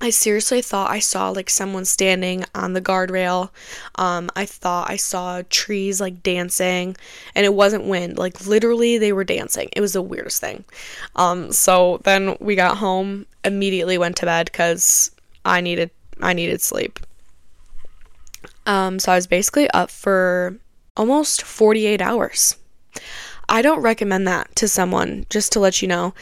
I 0.00 0.10
seriously 0.10 0.62
thought 0.62 0.92
I 0.92 1.00
saw 1.00 1.30
like 1.30 1.50
someone 1.50 1.84
standing 1.84 2.44
on 2.54 2.72
the 2.72 2.80
guardrail. 2.80 3.50
Um, 3.96 4.30
I 4.36 4.46
thought 4.46 4.88
I 4.88 4.94
saw 4.94 5.42
trees 5.50 6.00
like 6.00 6.22
dancing, 6.22 6.96
and 7.34 7.44
it 7.44 7.52
wasn't 7.52 7.82
wind. 7.82 8.16
Like 8.16 8.46
literally, 8.46 8.98
they 8.98 9.12
were 9.12 9.24
dancing. 9.24 9.68
It 9.72 9.80
was 9.80 9.94
the 9.94 10.02
weirdest 10.02 10.40
thing. 10.40 10.64
Um, 11.16 11.50
so 11.50 12.00
then 12.04 12.36
we 12.38 12.54
got 12.54 12.76
home, 12.76 13.26
immediately 13.44 13.98
went 13.98 14.16
to 14.18 14.26
bed 14.26 14.46
because 14.52 15.10
I 15.48 15.60
needed 15.60 15.90
I 16.20 16.32
needed 16.32 16.60
sleep. 16.60 17.00
Um, 18.66 18.98
so 18.98 19.12
I 19.12 19.16
was 19.16 19.26
basically 19.26 19.68
up 19.70 19.90
for 19.90 20.58
almost 20.96 21.42
48 21.42 22.02
hours. 22.02 22.56
I 23.48 23.62
don't 23.62 23.80
recommend 23.80 24.26
that 24.28 24.54
to 24.56 24.68
someone. 24.68 25.24
Just 25.30 25.52
to 25.52 25.60
let 25.60 25.80
you 25.80 25.88
know, 25.88 26.12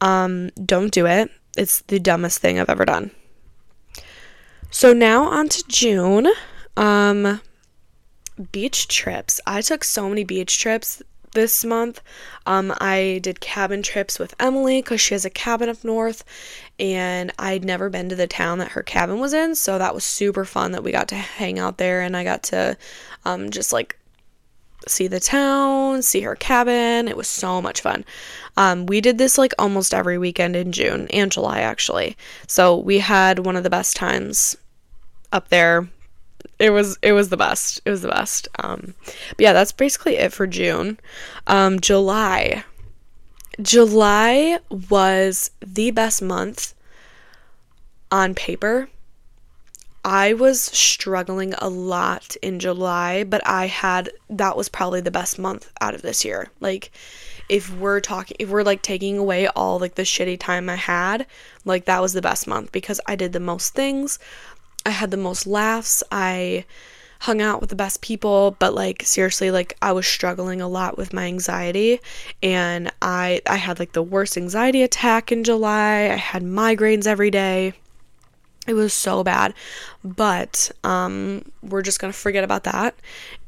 um, 0.00 0.50
don't 0.64 0.92
do 0.92 1.06
it. 1.06 1.30
It's 1.56 1.80
the 1.82 1.98
dumbest 1.98 2.40
thing 2.40 2.58
I've 2.58 2.68
ever 2.68 2.84
done. 2.84 3.10
So 4.70 4.92
now 4.92 5.24
on 5.24 5.48
to 5.48 5.64
June. 5.68 6.28
Um, 6.76 7.40
beach 8.52 8.88
trips. 8.88 9.40
I 9.46 9.60
took 9.60 9.84
so 9.84 10.08
many 10.08 10.24
beach 10.24 10.58
trips 10.58 11.00
this 11.34 11.64
month. 11.64 12.00
Um, 12.46 12.74
I 12.80 13.20
did 13.22 13.40
cabin 13.40 13.82
trips 13.82 14.18
with 14.18 14.34
Emily 14.40 14.80
because 14.80 15.00
she 15.00 15.14
has 15.14 15.24
a 15.24 15.30
cabin 15.30 15.68
up 15.68 15.84
north, 15.84 16.24
and 16.78 17.32
I'd 17.38 17.64
never 17.64 17.90
been 17.90 18.08
to 18.08 18.16
the 18.16 18.26
town 18.26 18.58
that 18.58 18.72
her 18.72 18.82
cabin 18.82 19.18
was 19.20 19.32
in, 19.32 19.54
so 19.54 19.78
that 19.78 19.94
was 19.94 20.04
super 20.04 20.44
fun 20.44 20.72
that 20.72 20.82
we 20.82 20.92
got 20.92 21.08
to 21.08 21.14
hang 21.14 21.58
out 21.58 21.78
there 21.78 22.00
and 22.00 22.16
I 22.16 22.24
got 22.24 22.42
to 22.44 22.76
um, 23.24 23.50
just 23.50 23.72
like 23.72 23.98
see 24.86 25.06
the 25.06 25.20
town, 25.20 26.02
see 26.02 26.20
her 26.22 26.36
cabin. 26.36 27.08
It 27.08 27.16
was 27.16 27.28
so 27.28 27.60
much 27.62 27.80
fun. 27.80 28.04
Um, 28.56 28.86
we 28.86 29.00
did 29.00 29.18
this 29.18 29.38
like 29.38 29.52
almost 29.58 29.94
every 29.94 30.18
weekend 30.18 30.56
in 30.56 30.72
June 30.72 31.08
and 31.10 31.32
July, 31.32 31.60
actually. 31.60 32.16
So 32.46 32.76
we 32.76 32.98
had 32.98 33.40
one 33.40 33.56
of 33.56 33.62
the 33.62 33.70
best 33.70 33.96
times 33.96 34.56
up 35.32 35.48
there. 35.48 35.88
It 36.58 36.70
was 36.70 36.98
it 37.02 37.12
was 37.12 37.28
the 37.28 37.36
best. 37.36 37.80
It 37.84 37.90
was 37.90 38.02
the 38.02 38.08
best. 38.08 38.48
Um, 38.58 38.94
but 39.30 39.40
yeah, 39.40 39.52
that's 39.52 39.72
basically 39.72 40.16
it 40.16 40.32
for 40.32 40.46
June. 40.46 40.98
Um, 41.46 41.80
July. 41.80 42.64
July 43.60 44.58
was 44.90 45.50
the 45.64 45.90
best 45.90 46.22
month 46.22 46.74
on 48.10 48.34
paper. 48.34 48.88
I 50.04 50.34
was 50.34 50.60
struggling 50.60 51.54
a 51.54 51.68
lot 51.68 52.36
in 52.42 52.58
July, 52.58 53.24
but 53.24 53.46
I 53.46 53.66
had 53.66 54.10
that 54.28 54.56
was 54.56 54.68
probably 54.68 55.00
the 55.00 55.10
best 55.10 55.38
month 55.38 55.72
out 55.80 55.94
of 55.94 56.02
this 56.02 56.24
year. 56.24 56.50
Like 56.60 56.90
if 57.48 57.74
we're 57.74 58.00
talking 58.00 58.36
if 58.38 58.50
we're 58.50 58.62
like 58.62 58.82
taking 58.82 59.16
away 59.16 59.48
all 59.48 59.78
like 59.78 59.94
the 59.94 60.02
shitty 60.02 60.38
time 60.38 60.68
I 60.68 60.76
had, 60.76 61.26
like 61.64 61.86
that 61.86 62.02
was 62.02 62.12
the 62.12 62.20
best 62.20 62.46
month 62.46 62.70
because 62.70 63.00
I 63.06 63.16
did 63.16 63.32
the 63.32 63.40
most 63.40 63.74
things. 63.74 64.18
I 64.86 64.90
had 64.90 65.10
the 65.10 65.16
most 65.16 65.46
laughs. 65.46 66.02
I 66.10 66.64
hung 67.20 67.40
out 67.40 67.60
with 67.60 67.70
the 67.70 67.76
best 67.76 68.02
people, 68.02 68.54
but 68.58 68.74
like 68.74 69.02
seriously 69.02 69.50
like 69.50 69.76
I 69.80 69.92
was 69.92 70.06
struggling 70.06 70.60
a 70.60 70.68
lot 70.68 70.98
with 70.98 71.14
my 71.14 71.24
anxiety 71.24 72.00
and 72.42 72.92
I 73.00 73.40
I 73.46 73.56
had 73.56 73.78
like 73.78 73.92
the 73.92 74.02
worst 74.02 74.36
anxiety 74.36 74.82
attack 74.82 75.32
in 75.32 75.42
July. 75.42 76.10
I 76.12 76.16
had 76.16 76.42
migraines 76.42 77.06
every 77.06 77.30
day. 77.30 77.72
It 78.66 78.74
was 78.74 78.92
so 78.92 79.24
bad. 79.24 79.54
But 80.02 80.70
um, 80.84 81.44
we're 81.62 81.82
just 81.82 81.98
going 81.98 82.12
to 82.12 82.18
forget 82.18 82.44
about 82.44 82.64
that. 82.64 82.94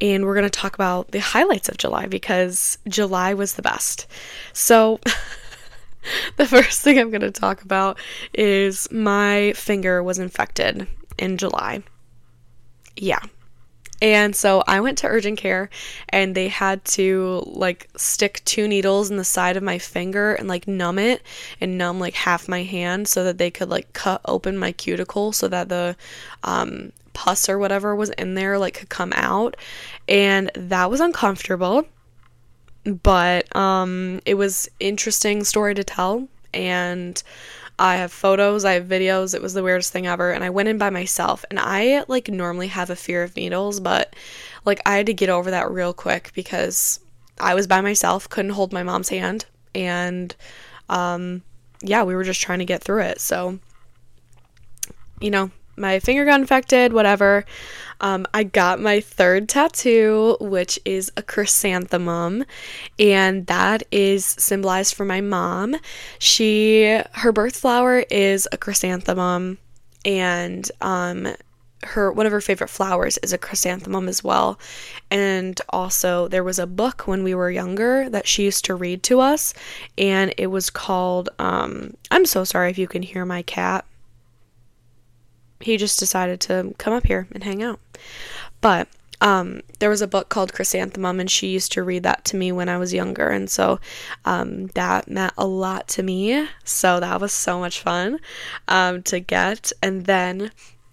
And 0.01 0.25
we're 0.25 0.35
going 0.35 0.45
to 0.45 0.51
talk 0.51 0.75
about 0.75 1.11
the 1.11 1.21
highlights 1.21 1.69
of 1.69 1.79
July 1.79 2.07
because 2.07 2.79
July 2.89 3.35
was 3.35 3.55
the 3.55 3.63
best. 3.63 4.07
So, 4.53 5.01
the 6.37 6.47
first 6.47 6.83
thing 6.83 6.99
I'm 6.99 7.11
going 7.11 7.23
to 7.23 7.31
talk 7.31 7.63
about 7.63 7.99
is 8.35 8.91
my 8.91 9.55
finger 9.55 10.03
was 10.03 10.19
infected 10.19 10.87
in 11.19 11.37
July. 11.37 11.83
Yeah, 12.97 13.21
and 14.03 14.37
so 14.37 14.63
I 14.67 14.81
went 14.81 14.99
to 14.99 15.07
urgent 15.07 15.39
care 15.39 15.71
and 16.11 16.35
they 16.35 16.49
had 16.49 16.85
to 16.87 17.43
like 17.47 17.89
stick 17.97 18.43
two 18.45 18.69
needles 18.69 19.11
in 19.11 19.17
the 19.17 19.25
side 19.25 19.57
of 19.57 19.63
my 19.63 19.79
finger 19.79 20.35
and 20.35 20.49
like 20.49 20.69
numb 20.69 20.99
it 20.99 21.23
and 21.61 21.79
numb 21.79 21.99
like 21.99 22.15
half 22.15 22.49
my 22.49 22.63
hand 22.63 23.09
so 23.09 23.25
that 23.25 23.39
they 23.39 23.51
could 23.51 23.71
like 23.71 23.93
cut 23.95 24.21
open 24.27 24.59
my 24.59 24.73
cuticle 24.73 25.33
so 25.33 25.49
that 25.49 25.71
the 25.71 25.97
um, 26.45 26.93
pus 27.15 27.49
or 27.49 27.59
whatever 27.59 27.97
was 27.97 28.11
in 28.11 28.35
there 28.35 28.59
like 28.59 28.75
could 28.75 28.91
come 28.91 29.13
out. 29.15 29.57
And 30.07 30.51
that 30.55 30.91
was 30.91 31.01
uncomfortable. 31.01 31.87
But 32.85 33.55
um, 33.57 34.21
it 34.27 34.35
was 34.35 34.69
interesting 34.79 35.43
story 35.43 35.75
to 35.75 35.83
tell 35.83 36.29
and 36.53 37.21
I 37.79 37.97
have 37.97 38.13
photos, 38.13 38.65
I 38.65 38.73
have 38.73 38.87
videos. 38.87 39.35
It 39.35 39.43
was 39.43 39.55
the 39.55 39.63
weirdest 39.63 39.93
thing 39.93 40.07
ever. 40.07 40.33
And 40.33 40.43
I 40.43 40.51
went 40.51 40.69
in 40.69 40.79
by 40.79 40.91
myself. 40.91 41.45
And 41.51 41.59
I 41.59 42.05
like 42.09 42.29
normally 42.29 42.69
have 42.69 42.91
a 42.91 42.97
fear 42.97 43.23
of 43.23 43.37
needles, 43.37 43.81
but 43.81 44.15
like 44.65 44.81
I 44.87 44.97
had 44.97 45.07
to 45.07 45.15
get 45.15 45.29
over 45.29 45.51
that 45.51 45.71
real 45.71 45.93
quick 45.93 46.31
because 46.35 47.01
I 47.39 47.55
was 47.55 47.67
by 47.67 47.81
myself, 47.81 48.29
couldn't 48.29 48.53
hold 48.53 48.73
my 48.73 48.83
mom's 48.83 49.11
hand. 49.11 49.45
And 49.75 50.35
um, 50.89 51.43
yeah, 51.83 52.03
we 52.03 52.15
were 52.15 52.25
just 52.25 52.41
trying 52.41 52.61
to 52.61 52.65
get 52.65 52.83
through 52.83 53.03
it. 53.03 53.21
So, 53.21 53.59
you 55.21 55.31
know, 55.31 55.51
my 55.77 56.01
finger 56.01 56.25
got 56.25 56.41
infected, 56.41 56.93
whatever. 56.93 57.45
Um, 58.01 58.27
I 58.35 58.45
got 58.45 58.81
my 58.81 59.01
third 59.01 59.49
tattoo, 59.49 60.37
which 60.41 60.79
is 60.85 61.11
a 61.17 61.23
chrysanthemum, 61.23 62.45
and 62.99 63.47
that 63.47 63.85
is 63.91 64.25
symbolized 64.25 64.95
for 64.95 65.05
my 65.05 65.21
mom. 65.21 65.77
She, 66.19 67.01
her 67.13 67.33
birth 67.33 67.57
flower 67.57 68.05
is 68.11 68.47
a 68.53 68.59
chrysanthemum, 68.59 69.59
and 70.05 70.71
um, 70.81 71.29
her 71.85 72.13
one 72.13 72.27
of 72.27 72.33
her 72.33 72.41
favorite 72.41 72.69
flowers 72.69 73.19
is 73.19 73.33
a 73.33 73.39
chrysanthemum 73.39 74.09
as 74.09 74.23
well. 74.23 74.59
And 75.11 75.61
also, 75.71 76.29
there 76.29 76.45
was 76.45 76.59
a 76.59 76.67
book 76.67 77.07
when 77.07 77.23
we 77.23 77.35
were 77.35 77.51
younger 77.51 78.11
that 78.11 78.27
she 78.27 78.45
used 78.45 78.65
to 78.67 78.75
read 78.75 79.03
to 79.05 79.21
us, 79.21 79.55
and 79.97 80.35
it 80.37 80.49
was 80.49 80.69
called. 80.69 81.31
Um, 81.39 81.95
I'm 82.11 82.27
so 82.27 82.45
sorry 82.45 82.71
if 82.71 82.79
you 82.79 82.89
can 82.89 83.03
hear 83.03 83.25
my 83.25 83.43
cat 83.43 83.85
he 85.61 85.77
just 85.77 85.99
decided 85.99 86.41
to 86.43 86.75
come 86.79 86.93
up 86.93 87.07
here 87.07 87.27
and 87.33 87.45
hang 87.45 87.63
out. 87.63 87.81
But 88.61 88.89
um, 89.21 89.63
there 89.79 89.91
was 89.91 90.03
a 90.03 90.09
book 90.09 90.29
called 90.29 90.53
Chrysanthemum, 90.53 91.21
and 91.21 91.31
she 91.31 91.49
used 91.49 91.73
to 91.73 91.83
read 91.83 92.03
that 92.03 92.25
to 92.27 92.37
me 92.37 92.53
when 92.53 92.69
I 92.69 92.79
was 92.79 92.93
younger, 92.93 93.29
and 93.29 93.49
so 93.51 93.81
um, 94.25 94.67
that 94.69 95.09
meant 95.09 95.33
a 95.39 95.47
lot 95.47 95.89
to 95.89 96.03
me. 96.03 96.47
So 96.65 97.01
that 97.01 97.21
was 97.21 97.33
so 97.33 97.59
much 97.59 97.81
fun 97.81 98.19
um, 98.69 99.03
to 99.05 99.21
get. 99.21 99.73
And 99.83 100.05
then 100.05 100.51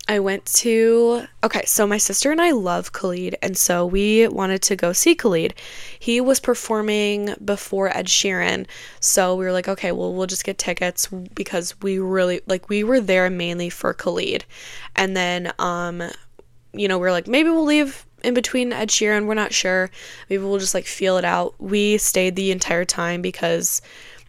I 0.07 0.19
went 0.19 0.45
to 0.55 1.27
okay, 1.43 1.63
so 1.65 1.87
my 1.87 1.97
sister 1.97 2.31
and 2.31 2.41
I 2.41 2.51
love 2.51 2.91
Khalid, 2.91 3.37
and 3.41 3.57
so 3.57 3.85
we 3.85 4.27
wanted 4.27 4.61
to 4.63 4.75
go 4.75 4.91
see 4.91 5.15
Khalid. 5.15 5.53
He 5.97 6.19
was 6.19 6.41
performing 6.41 7.35
before 7.43 7.95
Ed 7.95 8.07
Sheeran, 8.07 8.65
so 8.99 9.35
we 9.35 9.45
were 9.45 9.53
like, 9.53 9.69
okay, 9.69 9.93
well, 9.93 10.13
we'll 10.13 10.27
just 10.27 10.43
get 10.43 10.57
tickets 10.57 11.07
because 11.07 11.79
we 11.81 11.99
really 11.99 12.41
like 12.47 12.67
we 12.67 12.83
were 12.83 12.99
there 12.99 13.29
mainly 13.29 13.69
for 13.69 13.93
Khalid, 13.93 14.43
and 14.95 15.15
then 15.15 15.53
um, 15.57 16.03
you 16.73 16.89
know, 16.89 16.97
we 16.97 17.07
are 17.07 17.11
like 17.11 17.27
maybe 17.27 17.49
we'll 17.49 17.63
leave 17.63 18.05
in 18.23 18.33
between 18.33 18.73
Ed 18.73 18.89
Sheeran. 18.89 19.25
We're 19.25 19.35
not 19.35 19.53
sure. 19.53 19.89
Maybe 20.29 20.43
we'll 20.43 20.59
just 20.59 20.73
like 20.73 20.85
feel 20.85 21.17
it 21.17 21.25
out. 21.25 21.55
We 21.59 21.97
stayed 21.97 22.35
the 22.35 22.51
entire 22.51 22.85
time 22.85 23.21
because 23.21 23.81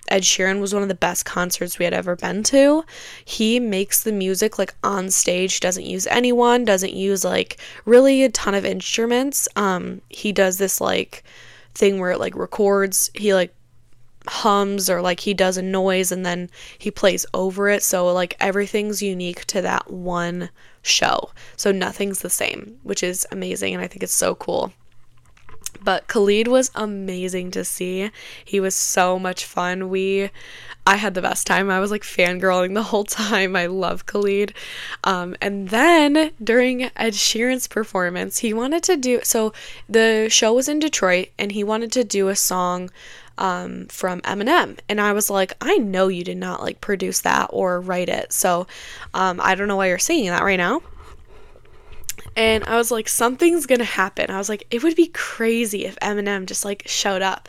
Ed 0.09 0.23
Sheeran 0.23 0.61
was 0.61 0.75
one 0.75 0.83
of 0.83 0.89
the 0.89 0.95
best 0.95 1.25
concerts 1.25 1.79
we 1.79 1.85
had 1.85 1.95
ever 1.95 2.15
been 2.17 2.43
to. 2.45 2.85
He 3.25 3.59
makes 3.59 4.03
the 4.03 4.13
music 4.13 4.59
like 4.59 4.75
on 4.85 5.11
stage, 5.11 5.61
doesn't 5.61 5.87
use 5.87 6.07
anyone, 6.09 6.65
doesn't 6.65 6.93
use 6.93 7.25
like 7.25 7.59
really 7.85 8.23
a 8.23 8.29
ton 8.31 8.55
of 8.55 8.65
instruments. 8.65 9.49
Um 9.57 10.03
he 10.09 10.33
does 10.33 10.59
this 10.59 10.81
like 10.81 11.25
thing 11.75 11.99
where 11.99 12.13
it 12.13 12.21
like 12.21 12.37
records, 12.37 13.11
he 13.15 13.35
like 13.35 13.55
hums 14.27 14.89
or 14.89 15.03
like 15.03 15.21
he 15.21 15.35
does 15.35 15.57
a 15.57 15.63
noise 15.63 16.11
and 16.11 16.25
then 16.25 16.51
he 16.79 16.91
plays 16.91 17.27
over 17.35 17.69
it. 17.69 17.83
So 17.83 18.13
like 18.13 18.37
everything's 18.41 19.03
unique 19.03 19.45
to 19.47 19.63
that 19.63 19.91
one 19.91 20.51
show. 20.83 21.31
So 21.57 21.73
nothing's 21.73 22.21
the 22.21 22.31
same, 22.31 22.79
which 22.83 23.03
is 23.03 23.27
amazing 23.33 23.75
and 23.75 23.83
I 23.83 23.87
think 23.87 24.03
it's 24.03 24.15
so 24.15 24.35
cool. 24.35 24.73
But 25.85 26.09
Khalid 26.09 26.49
was 26.49 26.71
amazing 26.75 27.51
to 27.53 27.65
see. 27.65 28.11
He 28.45 28.59
was 28.59 28.75
so 28.75 29.19
much 29.19 29.45
fun. 29.45 29.91
We 29.91 30.31
I 30.87 30.97
had 30.97 31.15
the 31.15 31.23
best 31.23 31.47
time. 31.47 31.71
I 31.71 31.81
was 31.81 31.91
like 31.91 32.03
fangirling 32.03 32.75
the 32.75 32.83
whole 32.83 33.05
time. 33.23 33.57
I 33.57 33.67
love 33.67 34.07
Khalid. 34.07 34.55
Um, 35.03 35.37
and 35.41 35.69
then 35.69 36.33
during 36.43 36.85
Ed 36.97 37.15
Sheeran's 37.15 37.69
performance, 37.69 38.39
he 38.39 38.53
wanted 38.53 38.83
to 38.85 38.97
do 38.97 39.21
so 39.23 39.53
the 39.89 40.29
show 40.31 40.53
was 40.53 40.69
in 40.69 40.79
Detroit 40.79 41.29
and 41.39 41.53
he 41.53 41.65
wanted 41.65 41.93
to 41.93 42.05
do 42.05 42.29
a 42.29 42.37
song 42.37 42.91
um, 43.39 43.87
from 43.87 44.21
Eminem. 44.23 44.79
And 44.89 45.01
I 45.01 45.13
was 45.13 45.31
like, 45.31 45.55
I 45.61 45.77
know 45.79 46.09
you 46.09 46.25
did 46.25 46.37
not 46.37 46.63
like 46.63 46.81
produce 46.81 47.21
that 47.23 47.49
or 47.51 47.81
write 47.81 48.09
it. 48.09 48.33
So 48.33 48.67
um, 49.13 49.41
I 49.43 49.55
don't 49.55 49.69
know 49.69 49.77
why 49.77 49.89
you're 49.89 49.99
singing 49.99 50.31
that 50.31 50.45
right 50.45 50.57
now. 50.57 50.83
And 52.37 52.65
I 52.65 52.77
was 52.77 52.91
like, 52.91 53.09
something's 53.09 53.67
gonna 53.67 53.85
happen. 53.85 54.31
I 54.31 54.39
was 54.39 54.49
like, 54.49 54.67
it 54.71 54.83
would 54.83 54.97
be 54.97 55.07
crazy 55.09 55.85
if 55.85 55.97
Eminem 56.01 56.47
just 56.47 56.65
like 56.65 56.83
showed 56.87 57.23
up. 57.23 57.49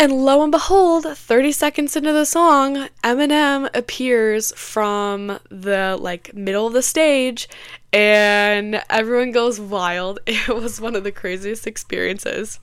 And 0.00 0.12
lo 0.12 0.42
and 0.42 0.52
behold, 0.52 1.04
30 1.04 1.50
seconds 1.50 1.96
into 1.96 2.12
the 2.12 2.24
song, 2.24 2.88
Eminem 3.02 3.68
appears 3.74 4.52
from 4.52 5.40
the 5.50 5.96
like 6.00 6.32
middle 6.34 6.68
of 6.68 6.72
the 6.72 6.82
stage 6.82 7.48
and 7.92 8.80
everyone 8.88 9.32
goes 9.32 9.58
wild. 9.58 10.20
It 10.26 10.54
was 10.54 10.80
one 10.80 10.94
of 10.94 11.02
the 11.02 11.10
craziest 11.10 11.66
experiences. 11.66 12.60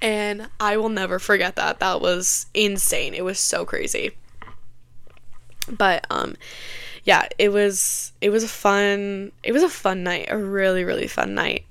And 0.00 0.48
I 0.60 0.76
will 0.76 0.88
never 0.88 1.18
forget 1.18 1.56
that. 1.56 1.80
That 1.80 2.00
was 2.00 2.46
insane. 2.54 3.12
It 3.12 3.24
was 3.24 3.40
so 3.40 3.64
crazy. 3.64 4.12
But 5.68 6.06
um 6.08 6.36
yeah, 7.04 7.28
it 7.38 7.50
was 7.50 8.12
it 8.20 8.30
was 8.30 8.44
a 8.44 8.48
fun 8.48 9.32
it 9.42 9.52
was 9.52 9.62
a 9.62 9.68
fun 9.68 10.02
night, 10.02 10.26
a 10.30 10.38
really 10.38 10.84
really 10.84 11.08
fun 11.08 11.34
night. 11.34 11.64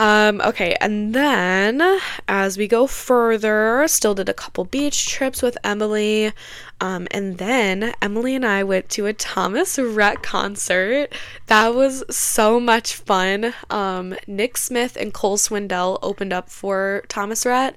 Um, 0.00 0.40
okay, 0.42 0.76
and 0.80 1.12
then 1.12 1.82
as 2.28 2.56
we 2.56 2.68
go 2.68 2.86
further, 2.86 3.84
still 3.88 4.14
did 4.14 4.28
a 4.28 4.34
couple 4.34 4.64
beach 4.64 5.08
trips 5.08 5.42
with 5.42 5.58
Emily. 5.64 6.32
Um, 6.80 7.08
and 7.10 7.38
then 7.38 7.92
Emily 8.00 8.34
and 8.36 8.46
I 8.46 8.62
went 8.62 8.88
to 8.90 9.06
a 9.06 9.12
Thomas 9.12 9.78
Rhett 9.78 10.22
concert. 10.22 11.12
That 11.46 11.74
was 11.74 12.04
so 12.14 12.60
much 12.60 12.94
fun. 12.94 13.52
Um, 13.68 14.14
Nick 14.26 14.56
Smith 14.56 14.96
and 14.96 15.12
Cole 15.12 15.36
Swindell 15.36 15.98
opened 16.02 16.32
up 16.32 16.50
for 16.50 17.02
Thomas 17.08 17.44
Rhett, 17.44 17.74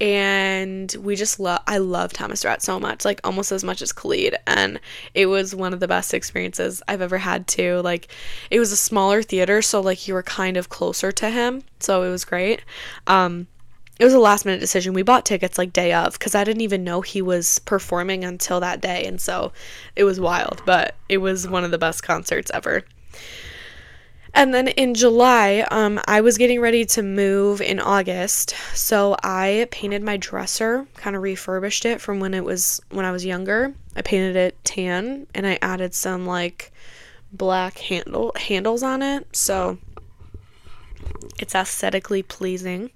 and 0.00 0.94
we 1.00 1.14
just 1.14 1.38
love. 1.38 1.60
I 1.68 1.78
love 1.78 2.12
Thomas 2.12 2.44
Rhett 2.44 2.62
so 2.62 2.80
much, 2.80 3.04
like 3.04 3.20
almost 3.22 3.52
as 3.52 3.62
much 3.62 3.82
as 3.82 3.92
Khalid, 3.92 4.36
and 4.46 4.80
it 5.14 5.26
was 5.26 5.54
one 5.54 5.72
of 5.72 5.80
the 5.80 5.88
best 5.88 6.12
experiences 6.12 6.82
I've 6.88 7.02
ever 7.02 7.18
had 7.18 7.46
too. 7.46 7.80
Like, 7.82 8.08
it 8.50 8.58
was 8.58 8.72
a 8.72 8.76
smaller 8.76 9.22
theater, 9.22 9.62
so 9.62 9.80
like 9.80 10.08
you 10.08 10.14
were 10.14 10.24
kind 10.24 10.56
of 10.56 10.68
closer 10.68 11.12
to 11.12 11.30
him, 11.30 11.62
so 11.78 12.02
it 12.02 12.10
was 12.10 12.24
great. 12.24 12.62
Um, 13.06 13.46
it 14.00 14.04
was 14.04 14.14
a 14.14 14.18
last 14.18 14.46
minute 14.46 14.60
decision. 14.60 14.94
We 14.94 15.02
bought 15.02 15.26
tickets 15.26 15.58
like 15.58 15.74
day 15.74 15.92
of 15.92 16.14
because 16.14 16.34
I 16.34 16.42
didn't 16.42 16.62
even 16.62 16.82
know 16.82 17.02
he 17.02 17.20
was 17.20 17.58
performing 17.60 18.24
until 18.24 18.58
that 18.60 18.80
day. 18.80 19.04
And 19.04 19.20
so 19.20 19.52
it 19.94 20.04
was 20.04 20.18
wild, 20.18 20.62
but 20.64 20.94
it 21.10 21.18
was 21.18 21.46
one 21.46 21.64
of 21.64 21.70
the 21.70 21.76
best 21.76 22.02
concerts 22.02 22.50
ever. 22.54 22.82
And 24.32 24.54
then 24.54 24.68
in 24.68 24.94
July, 24.94 25.66
um, 25.70 26.00
I 26.06 26.22
was 26.22 26.38
getting 26.38 26.62
ready 26.62 26.86
to 26.86 27.02
move 27.02 27.60
in 27.60 27.78
August, 27.78 28.54
so 28.74 29.16
I 29.22 29.66
painted 29.70 30.02
my 30.02 30.16
dresser, 30.16 30.86
kind 30.94 31.14
of 31.14 31.22
refurbished 31.22 31.84
it 31.84 32.00
from 32.00 32.20
when 32.20 32.32
it 32.32 32.44
was 32.44 32.80
when 32.90 33.04
I 33.04 33.10
was 33.10 33.24
younger. 33.24 33.74
I 33.96 34.02
painted 34.02 34.36
it 34.36 34.56
tan, 34.64 35.26
and 35.34 35.46
I 35.46 35.58
added 35.60 35.94
some 35.94 36.26
like 36.26 36.72
black 37.32 37.78
handle 37.78 38.32
handles 38.36 38.84
on 38.84 39.02
it, 39.02 39.34
so 39.34 39.78
it's 41.40 41.56
aesthetically 41.56 42.22
pleasing. 42.22 42.90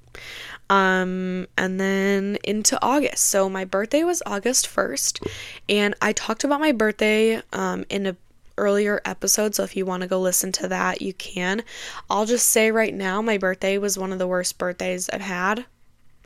Um, 0.71 1.47
and 1.59 1.79
then 1.79 2.39
into 2.43 2.79
August. 2.83 3.27
So 3.27 3.51
my 3.51 3.65
birthday 3.65 4.03
was 4.03 4.23
August 4.25 4.67
1st, 4.67 5.27
and 5.69 5.95
I 6.01 6.13
talked 6.13 6.45
about 6.45 6.61
my 6.61 6.73
birthday 6.73 7.43
um, 7.53 7.85
in 7.91 8.07
a 8.07 8.17
earlier 8.57 9.01
episode, 9.05 9.55
so 9.55 9.63
if 9.63 9.77
you 9.77 9.85
want 9.85 10.03
to 10.03 10.09
go 10.09 10.21
listen 10.21 10.53
to 10.53 10.69
that, 10.69 11.03
you 11.03 11.13
can. 11.15 11.63
I'll 12.09 12.27
just 12.27 12.49
say 12.49 12.71
right 12.71 12.95
now, 12.95 13.21
my 13.21 13.39
birthday 13.39 13.79
was 13.79 13.99
one 13.99 14.13
of 14.13 14.19
the 14.19 14.27
worst 14.27 14.59
birthdays 14.59 15.09
I've 15.11 15.21
had. 15.21 15.67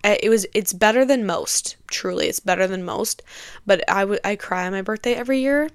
It 0.05 0.31
was 0.31 0.47
it's 0.55 0.73
better 0.73 1.05
than 1.05 1.27
most, 1.27 1.77
truly. 1.89 2.29
It's 2.29 2.41
better 2.41 2.67
than 2.67 2.85
most, 2.85 3.23
but 3.67 3.83
I 3.91 4.05
would 4.05 4.21
I 4.25 4.37
cry 4.37 4.67
on 4.67 4.73
my 4.73 4.83
birthday 4.83 5.15
every 5.15 5.41
year, 5.41 5.69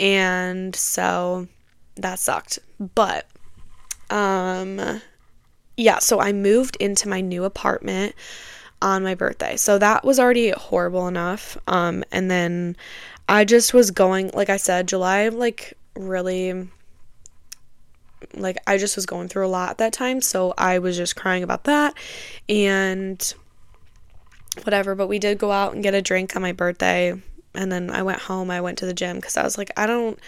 and 0.00 0.74
so 0.74 1.48
that 1.96 2.18
sucked. 2.18 2.58
But 2.94 3.26
um 4.10 5.02
yeah, 5.78 6.00
so 6.00 6.20
I 6.20 6.32
moved 6.32 6.76
into 6.80 7.08
my 7.08 7.20
new 7.20 7.44
apartment 7.44 8.16
on 8.82 9.04
my 9.04 9.14
birthday. 9.14 9.56
So 9.56 9.78
that 9.78 10.04
was 10.04 10.18
already 10.18 10.50
horrible 10.50 11.06
enough. 11.06 11.56
Um 11.66 12.04
and 12.10 12.30
then 12.30 12.76
I 13.28 13.44
just 13.44 13.72
was 13.72 13.92
going 13.92 14.30
like 14.34 14.50
I 14.50 14.56
said, 14.56 14.88
July 14.88 15.28
like 15.28 15.74
really 15.94 16.68
like 18.34 18.58
I 18.66 18.76
just 18.76 18.96
was 18.96 19.06
going 19.06 19.28
through 19.28 19.46
a 19.46 19.48
lot 19.48 19.70
at 19.70 19.78
that 19.78 19.92
time, 19.92 20.20
so 20.20 20.52
I 20.58 20.80
was 20.80 20.96
just 20.96 21.14
crying 21.14 21.44
about 21.44 21.64
that 21.64 21.94
and 22.48 23.34
whatever, 24.64 24.96
but 24.96 25.06
we 25.06 25.20
did 25.20 25.38
go 25.38 25.52
out 25.52 25.74
and 25.74 25.82
get 25.82 25.94
a 25.94 26.02
drink 26.02 26.34
on 26.34 26.42
my 26.42 26.52
birthday 26.52 27.14
and 27.54 27.70
then 27.70 27.90
I 27.90 28.02
went 28.02 28.18
home. 28.18 28.50
I 28.50 28.60
went 28.60 28.78
to 28.78 28.86
the 28.86 28.94
gym 28.94 29.20
cuz 29.20 29.36
I 29.36 29.44
was 29.44 29.56
like 29.56 29.70
I 29.76 29.86
don't 29.86 30.18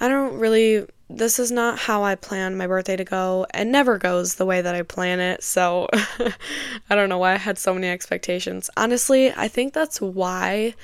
I 0.00 0.08
don't 0.08 0.38
really 0.38 0.86
this 1.10 1.38
is 1.38 1.50
not 1.50 1.78
how 1.78 2.02
I 2.02 2.16
plan 2.16 2.56
my 2.56 2.66
birthday 2.66 2.96
to 2.96 3.04
go 3.04 3.46
and 3.52 3.72
never 3.72 3.96
goes 3.96 4.34
the 4.34 4.44
way 4.44 4.60
that 4.60 4.74
I 4.74 4.82
plan 4.82 5.20
it. 5.20 5.42
So 5.42 5.88
I 6.90 6.94
don't 6.94 7.08
know 7.08 7.16
why 7.18 7.32
I 7.32 7.38
had 7.38 7.58
so 7.58 7.72
many 7.72 7.88
expectations. 7.88 8.68
Honestly, 8.76 9.32
I 9.32 9.48
think 9.48 9.72
that's 9.72 10.02
why 10.02 10.74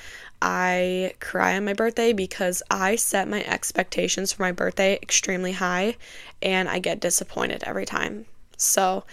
I 0.41 1.13
cry 1.21 1.57
on 1.57 1.67
my 1.67 1.75
birthday 1.75 2.15
because 2.15 2.63
I 2.71 2.97
set 2.97 3.29
my 3.29 3.45
expectations 3.45 4.33
for 4.33 4.43
my 4.43 4.53
birthday 4.53 4.99
extremely 5.03 5.53
high 5.53 5.97
and 6.41 6.69
I 6.69 6.79
get 6.79 7.01
disappointed 7.01 7.63
every 7.67 7.85
time. 7.85 8.25
So 8.57 9.05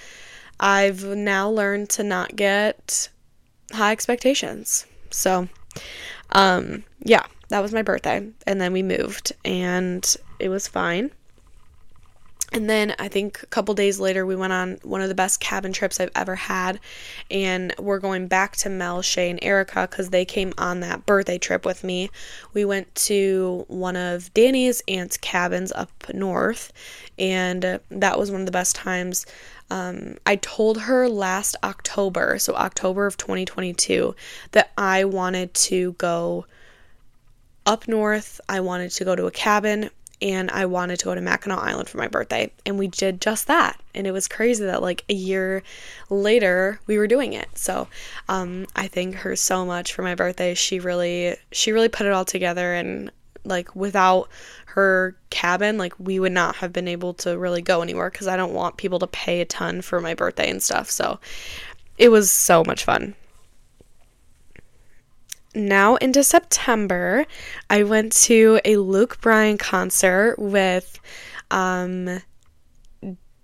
I've 0.62 1.04
now 1.04 1.50
learned 1.50 1.90
to 1.92 2.04
not 2.04 2.38
get 2.38 3.10
high 3.74 3.92
expectations. 3.92 4.86
So 5.10 5.50
um 6.32 6.86
yeah, 7.00 7.26
that 7.52 7.62
was 7.62 7.74
my 7.74 7.82
birthday 7.82 8.26
and 8.48 8.62
then 8.62 8.72
we 8.72 8.82
moved 8.82 9.34
and 9.44 10.16
it 10.40 10.50
was 10.50 10.68
fine. 10.68 11.12
And 12.54 12.70
then 12.70 12.94
I 13.00 13.08
think 13.08 13.42
a 13.44 13.46
couple 13.46 13.74
days 13.76 13.98
later, 14.00 14.26
we 14.26 14.36
went 14.36 14.52
on 14.52 14.78
one 14.84 15.02
of 15.02 15.08
the 15.08 15.16
best 15.16 15.40
cabin 15.40 15.72
trips 15.72 16.02
I've 16.02 16.12
ever 16.16 16.36
had. 16.36 16.82
And 17.30 17.74
we're 17.80 18.00
going 18.00 18.28
back 18.28 18.58
to 18.58 18.70
Mel, 18.70 19.02
Shay, 19.02 19.30
and 19.30 19.40
Erica 19.42 19.88
because 19.90 20.10
they 20.10 20.26
came 20.26 20.52
on 20.58 20.82
that 20.82 21.06
birthday 21.06 21.38
trip 21.38 21.66
with 21.66 21.82
me. 21.82 22.10
We 22.54 22.66
went 22.66 22.94
to 22.96 23.64
one 23.70 23.96
of 23.96 24.34
Danny's 24.34 24.84
aunt's 24.90 25.16
cabins 25.16 25.72
up 25.72 25.92
north, 26.14 26.74
and 27.18 27.80
that 27.90 28.20
was 28.20 28.32
one 28.32 28.42
of 28.42 28.48
the 28.48 28.52
best 28.52 28.76
times. 28.76 29.26
Um, 29.70 30.18
I 30.26 30.36
told 30.36 30.82
her 30.82 31.08
last 31.08 31.56
October, 31.64 32.38
so 32.38 32.54
October 32.56 33.06
of 33.06 33.16
2022, 33.16 34.14
that 34.52 34.72
I 34.78 35.06
wanted 35.06 35.54
to 35.54 35.94
go 35.94 36.46
up 37.66 37.88
north. 37.88 38.42
I 38.50 38.60
wanted 38.60 38.92
to 38.92 39.06
go 39.06 39.16
to 39.16 39.26
a 39.26 39.32
cabin 39.32 39.90
and 40.22 40.52
I 40.52 40.66
wanted 40.68 41.00
to 41.00 41.06
go 41.06 41.16
to 41.16 41.22
Mackinac 41.22 41.60
Island 41.60 41.90
for 41.90 41.98
my 41.98 42.08
birthday. 42.08 42.52
And 42.66 42.78
we 42.78 42.88
did 42.88 43.22
just 43.22 43.48
that. 43.48 43.80
And 43.96 44.06
it 44.06 44.12
was 44.12 44.28
crazy 44.28 44.64
that 44.66 44.82
like 44.82 45.04
a 45.10 45.14
year 45.14 45.64
later 46.10 46.80
we 46.86 46.98
were 46.98 47.08
doing 47.08 47.34
it. 47.34 47.48
So 47.56 47.88
um, 48.30 48.68
I 48.76 48.88
thank 48.88 49.16
her 49.16 49.36
so 49.36 49.66
much 49.66 49.94
for 49.94 50.04
my 50.04 50.16
birthday. 50.16 50.54
She 50.54 50.80
really 50.80 51.36
she 51.52 51.72
really 51.72 51.90
put 51.90 52.06
it 52.06 52.14
all 52.14 52.26
together 52.26 52.74
and 52.74 53.12
like 53.44 53.76
without 53.76 54.30
her 54.68 55.16
cabin 55.32 55.78
like 55.80 55.94
we 56.00 56.20
would 56.20 56.32
not 56.32 56.58
have 56.58 56.72
been 56.72 56.88
able 56.88 57.14
to 57.16 57.38
really 57.38 57.62
go 57.62 57.82
anywhere 57.82 58.12
because 58.12 58.28
I 58.28 58.38
don't 58.38 58.54
want 58.54 58.78
people 58.78 59.00
to 59.00 59.08
pay 59.08 59.42
a 59.42 59.46
ton 59.46 59.82
for 59.82 60.00
my 60.00 60.14
birthday 60.14 60.50
and 60.50 60.62
stuff. 60.62 60.92
So 60.92 61.20
it 61.98 62.10
was 62.10 62.32
so 62.32 62.64
much 62.64 62.84
fun 62.84 63.16
now 65.54 65.96
into 65.98 66.24
September, 66.24 67.26
I 67.70 67.84
went 67.84 68.14
to 68.24 68.60
a 68.66 68.78
Luke 68.78 69.20
Bryan 69.22 69.58
concert 69.58 70.38
with 70.38 71.00
um, 71.50 72.22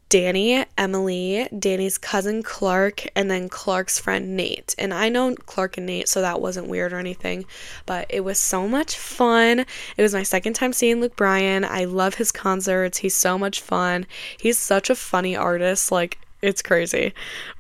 Danny, 0.10 0.64
Emily, 0.78 1.50
Danny's 1.58 1.98
cousin 1.98 2.42
Clark, 2.42 3.08
and 3.16 3.30
then 3.30 3.50
Clark's 3.50 4.00
friend 4.00 4.38
Nate. 4.38 4.74
And 4.78 4.94
I 4.94 5.10
know 5.10 5.36
Clark 5.36 5.78
and 5.78 5.86
Nate, 5.86 6.08
so 6.08 6.22
that 6.22 6.40
wasn't 6.40 6.70
weird 6.70 6.94
or 6.94 7.00
anything, 7.00 7.46
but 7.86 8.06
it 8.10 8.22
was 8.22 8.40
so 8.40 8.68
much 8.68 8.96
fun. 8.98 9.60
It 9.60 10.02
was 10.02 10.14
my 10.14 10.24
second 10.24 10.54
time 10.54 10.72
seeing 10.72 11.02
Luke 11.02 11.18
Bryan. 11.18 11.66
I 11.66 11.86
love 11.86 12.16
his 12.16 12.32
concerts. 12.32 13.00
He's 13.00 13.16
so 13.16 13.38
much 13.38 13.60
fun. 13.60 14.06
He's 14.40 14.58
such 14.58 14.90
a 14.90 14.96
funny 14.96 15.36
artist. 15.36 15.92
Like, 15.92 16.20
it's 16.42 16.62
crazy. 16.62 17.14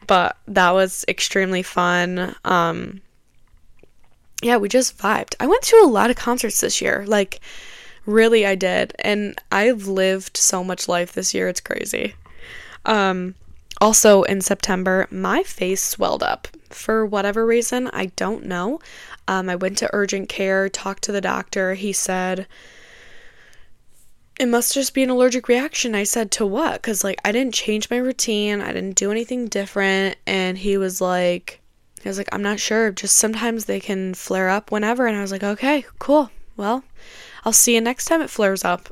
But 0.05 0.37
that 0.47 0.71
was 0.71 1.03
extremely 1.09 1.63
fun. 1.63 2.33
Um, 2.45 3.01
yeah, 4.41 4.57
we 4.57 4.69
just 4.69 4.97
vibed. 4.97 5.35
I 5.39 5.47
went 5.47 5.63
to 5.63 5.81
a 5.83 5.87
lot 5.87 6.09
of 6.09 6.15
concerts 6.15 6.61
this 6.61 6.81
year. 6.81 7.05
Like, 7.07 7.39
really, 8.05 8.45
I 8.45 8.55
did. 8.55 8.93
And 8.99 9.39
I've 9.51 9.87
lived 9.87 10.37
so 10.37 10.63
much 10.63 10.87
life 10.87 11.13
this 11.13 11.33
year. 11.33 11.47
It's 11.47 11.61
crazy. 11.61 12.15
Um, 12.85 13.35
also, 13.81 14.23
in 14.23 14.41
September, 14.41 15.07
my 15.11 15.43
face 15.43 15.83
swelled 15.83 16.23
up 16.23 16.47
for 16.69 17.05
whatever 17.05 17.45
reason. 17.45 17.89
I 17.93 18.07
don't 18.15 18.45
know. 18.45 18.79
Um, 19.27 19.49
I 19.49 19.55
went 19.55 19.77
to 19.79 19.89
urgent 19.93 20.29
care, 20.29 20.69
talked 20.69 21.03
to 21.03 21.11
the 21.11 21.21
doctor. 21.21 21.73
He 21.73 21.91
said, 21.93 22.47
it 24.39 24.47
must 24.47 24.73
just 24.73 24.93
be 24.93 25.03
an 25.03 25.09
allergic 25.09 25.47
reaction. 25.47 25.95
I 25.95 26.03
said, 26.03 26.31
to 26.31 26.45
what? 26.45 26.81
Because, 26.81 27.03
like, 27.03 27.19
I 27.25 27.31
didn't 27.31 27.55
change 27.55 27.89
my 27.89 27.97
routine, 27.97 28.61
I 28.61 28.71
didn't 28.71 28.95
do 28.95 29.11
anything 29.11 29.47
different. 29.47 30.15
And 30.27 30.59
he 30.59 30.77
was 30.77 31.01
like, 31.01 31.59
he 32.01 32.09
was 32.09 32.17
like, 32.17 32.29
I'm 32.31 32.41
not 32.41 32.59
sure. 32.59 32.91
Just 32.91 33.15
sometimes 33.15 33.65
they 33.65 33.79
can 33.79 34.13
flare 34.13 34.49
up 34.49 34.71
whenever. 34.71 35.07
And 35.07 35.17
I 35.17 35.21
was 35.21 35.31
like, 35.31 35.43
okay, 35.43 35.85
cool. 35.99 36.29
Well, 36.55 36.83
I'll 37.43 37.53
see 37.53 37.75
you 37.75 37.81
next 37.81 38.05
time 38.05 38.21
it 38.21 38.29
flares 38.29 38.63
up. 38.63 38.89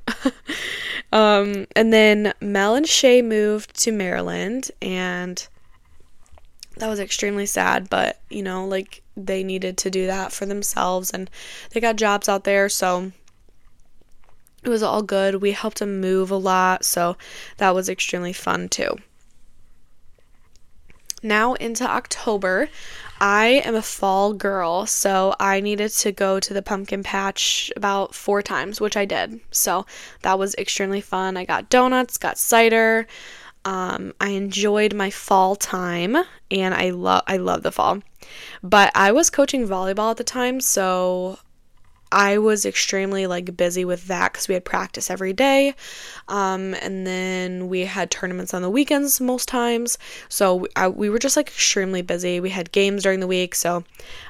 um, 1.12 1.68
and 1.76 1.94
then 1.94 2.34
Mel 2.42 2.76
and 2.76 2.88
Shay 2.88 3.22
moved 3.22 3.80
to 3.82 3.92
Maryland, 3.92 4.72
and 4.82 5.48
that 6.78 6.88
was 6.88 7.00
extremely 7.00 7.46
sad. 7.46 7.90
But, 7.90 8.20
you 8.30 8.44
know, 8.44 8.66
like 8.66 9.02
they 9.16 9.44
needed 9.44 9.78
to 9.80 9.92
do 9.92 10.08
that 10.08 10.32
for 10.32 10.46
themselves, 10.46 11.12
and 11.12 11.30
they 11.72 11.80
got 11.80 11.96
jobs 11.96 12.30
out 12.30 12.44
there. 12.44 12.70
So 12.70 13.12
it 14.64 14.70
was 14.70 14.84
all 14.84 15.02
good. 15.02 15.36
We 15.36 15.52
helped 15.52 15.80
them 15.80 16.00
move 16.00 16.32
a 16.32 16.38
lot. 16.38 16.86
So 16.86 17.18
that 17.58 17.76
was 17.76 17.90
extremely 17.90 18.34
fun 18.34 18.70
too 18.70 18.98
now 21.26 21.54
into 21.56 21.84
October. 21.84 22.70
I 23.20 23.62
am 23.66 23.76
a 23.76 23.82
fall 23.82 24.34
girl, 24.34 24.86
so 24.86 25.36
I 25.40 25.62
needed 25.62 25.92
to 25.92 26.12
go 26.12 26.40
to 26.40 26.54
the 26.54 26.62
pumpkin 26.62 27.02
patch 27.02 27.72
about 27.76 28.14
four 28.14 28.42
times, 28.42 28.82
which 28.82 28.98
I 28.98 29.06
did. 29.06 29.40
So 29.52 29.86
that 30.22 30.38
was 30.38 30.54
extremely 30.56 31.02
fun. 31.02 31.38
I 31.38 31.46
got 31.46 31.70
donuts, 31.70 32.18
got 32.18 32.38
cider. 32.38 33.08
Um, 33.64 34.14
I 34.22 34.30
enjoyed 34.30 34.94
my 34.94 35.10
fall 35.10 35.56
time, 35.56 36.16
and 36.52 36.74
I 36.76 36.92
love 36.92 37.24
I 37.26 37.38
love 37.38 37.64
the 37.64 37.72
fall. 37.72 38.02
But 38.62 38.92
I 38.94 39.12
was 39.12 39.30
coaching 39.30 39.68
volleyball 39.68 40.12
at 40.12 40.18
the 40.18 40.24
time, 40.24 40.62
so 40.62 41.40
I 42.16 42.38
was 42.38 42.66
extremely 42.66 43.28
like 43.28 43.58
busy 43.58 43.84
with 43.84 44.08
that 44.08 44.32
because 44.32 44.48
we 44.48 44.54
had 44.54 44.64
practice 44.64 45.12
every 45.12 45.34
day, 45.34 45.76
um, 46.30 46.74
and 46.76 47.06
then 47.06 47.68
we 47.68 47.82
had 47.82 48.10
tournaments 48.10 48.54
on 48.54 48.62
the 48.62 48.70
weekends 48.70 49.20
most 49.20 49.50
times. 49.50 49.98
So 50.30 50.66
I, 50.78 50.88
we 50.88 51.10
were 51.10 51.20
just 51.20 51.36
like 51.36 51.50
extremely 51.50 52.02
busy. 52.02 52.40
We 52.40 52.52
had 52.52 52.72
games 52.72 53.04
during 53.04 53.20
the 53.20 53.28
week, 53.28 53.54
so 53.54 53.84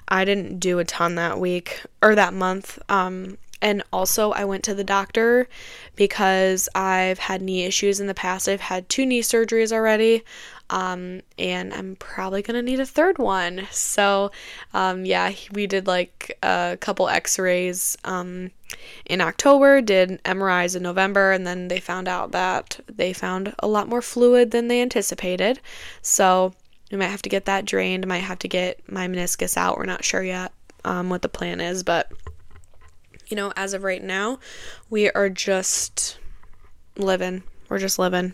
I 0.08 0.26
didn't 0.26 0.60
do 0.60 0.80
a 0.80 0.84
ton 0.84 1.14
that 1.16 1.40
week 1.40 1.84
or 2.02 2.16
that 2.16 2.34
month. 2.34 2.80
Um, 2.90 3.38
and 3.62 3.84
also, 3.92 4.32
I 4.32 4.46
went 4.46 4.64
to 4.66 4.74
the 4.74 4.84
doctor 4.84 5.48
because 5.96 6.68
I've 6.76 7.20
had 7.20 7.42
knee 7.42 7.64
issues 7.64 8.00
in 8.00 8.08
the 8.08 8.14
past. 8.14 8.50
I've 8.50 8.62
had 8.62 8.90
two 8.90 9.06
knee 9.06 9.22
surgeries 9.22 9.72
already, 9.72 10.24
um, 10.70 11.22
and 11.40 11.74
I'm 11.74 11.96
probably 11.96 12.42
gonna 12.42 12.62
need 12.62 12.80
a 12.80 12.86
third 12.86 13.18
one. 13.18 13.68
So, 13.72 14.32
um, 14.74 15.06
yeah, 15.06 15.32
we 15.52 15.68
did 15.68 15.88
like 15.88 16.38
a 16.44 16.78
couple 16.82 17.08
x 17.08 17.40
rays 17.40 17.98
um, 18.04 18.52
in 19.06 19.22
October, 19.22 19.82
did 19.82 20.22
MRIs 20.24 20.76
in 20.76 20.84
November, 20.84 21.32
and 21.32 21.48
then 21.48 21.70
they 21.70 21.80
found 21.80 22.08
out 22.08 22.32
that 22.32 22.80
they 22.94 23.14
found 23.14 23.56
a 23.60 23.68
lot 23.68 23.88
more 23.88 24.02
fluid 24.02 24.52
than 24.52 24.68
they 24.68 24.82
anticipated. 24.82 25.60
So, 26.02 26.54
we 26.92 26.98
might 26.98 27.08
have 27.08 27.22
to 27.24 27.30
get 27.30 27.46
that 27.46 27.66
drained, 27.66 28.06
might 28.06 28.20
have 28.20 28.40
to 28.40 28.48
get 28.48 28.80
my 28.92 29.08
meniscus 29.08 29.58
out. 29.58 29.78
We're 29.78 29.86
not 29.86 30.04
sure 30.04 30.24
yet 30.24 30.52
um, 30.84 31.10
what 31.10 31.22
the 31.24 31.30
plan 31.30 31.60
is, 31.60 31.84
but 31.84 32.12
you 33.28 33.36
know, 33.36 33.52
as 33.56 33.74
of 33.74 33.84
right 33.84 34.04
now, 34.04 34.40
we 34.90 35.10
are 35.12 35.30
just 35.30 36.18
living. 36.98 37.44
We're 37.70 37.80
just 37.80 38.00
living. 38.00 38.34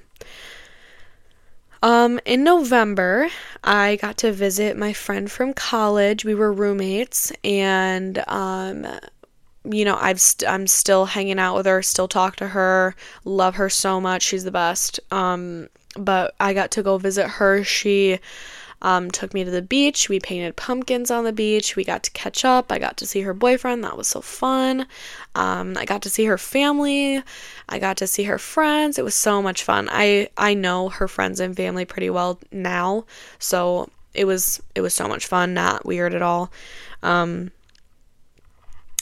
Um, 1.83 2.19
in 2.25 2.43
November, 2.43 3.29
I 3.63 3.95
got 3.95 4.17
to 4.17 4.31
visit 4.31 4.77
my 4.77 4.93
friend 4.93 5.31
from 5.31 5.53
college. 5.53 6.23
We 6.23 6.35
were 6.35 6.53
roommates, 6.53 7.31
and 7.43 8.23
um, 8.27 8.85
you 9.63 9.85
know, 9.85 9.97
I've 9.99 10.21
st- 10.21 10.49
I'm 10.49 10.67
still 10.67 11.05
hanging 11.05 11.39
out 11.39 11.55
with 11.55 11.65
her, 11.65 11.81
still 11.81 12.07
talk 12.07 12.35
to 12.37 12.49
her, 12.49 12.95
love 13.25 13.55
her 13.55 13.69
so 13.69 13.99
much. 13.99 14.21
She's 14.23 14.43
the 14.43 14.51
best. 14.51 14.99
Um, 15.11 15.69
but 15.97 16.35
I 16.39 16.53
got 16.53 16.71
to 16.71 16.83
go 16.83 16.97
visit 16.97 17.27
her. 17.27 17.63
She 17.63 18.19
um, 18.81 19.11
took 19.11 19.33
me 19.33 19.43
to 19.43 19.51
the 19.51 19.61
beach. 19.61 20.09
We 20.09 20.19
painted 20.19 20.55
pumpkins 20.55 21.11
on 21.11 21.23
the 21.23 21.33
beach. 21.33 21.75
We 21.75 21.83
got 21.83 22.03
to 22.03 22.11
catch 22.11 22.43
up. 22.43 22.71
I 22.71 22.79
got 22.79 22.97
to 22.97 23.05
see 23.05 23.21
her 23.21 23.33
boyfriend. 23.33 23.83
That 23.83 23.97
was 23.97 24.07
so 24.07 24.21
fun. 24.21 24.87
Um, 25.35 25.77
I 25.77 25.85
got 25.85 26.01
to 26.03 26.09
see 26.09 26.25
her 26.25 26.37
family. 26.37 27.21
I 27.69 27.79
got 27.79 27.97
to 27.97 28.07
see 28.07 28.23
her 28.23 28.37
friends. 28.37 28.97
It 28.97 29.05
was 29.05 29.15
so 29.15 29.41
much 29.41 29.63
fun. 29.63 29.87
I 29.91 30.29
I 30.37 30.53
know 30.53 30.89
her 30.89 31.07
friends 31.07 31.39
and 31.39 31.55
family 31.55 31.85
pretty 31.85 32.09
well 32.09 32.39
now, 32.51 33.05
so 33.39 33.89
it 34.13 34.25
was 34.25 34.61
it 34.75 34.81
was 34.81 34.93
so 34.93 35.07
much 35.07 35.27
fun. 35.27 35.53
Not 35.53 35.85
weird 35.85 36.13
at 36.13 36.21
all. 36.21 36.51
Um, 37.03 37.51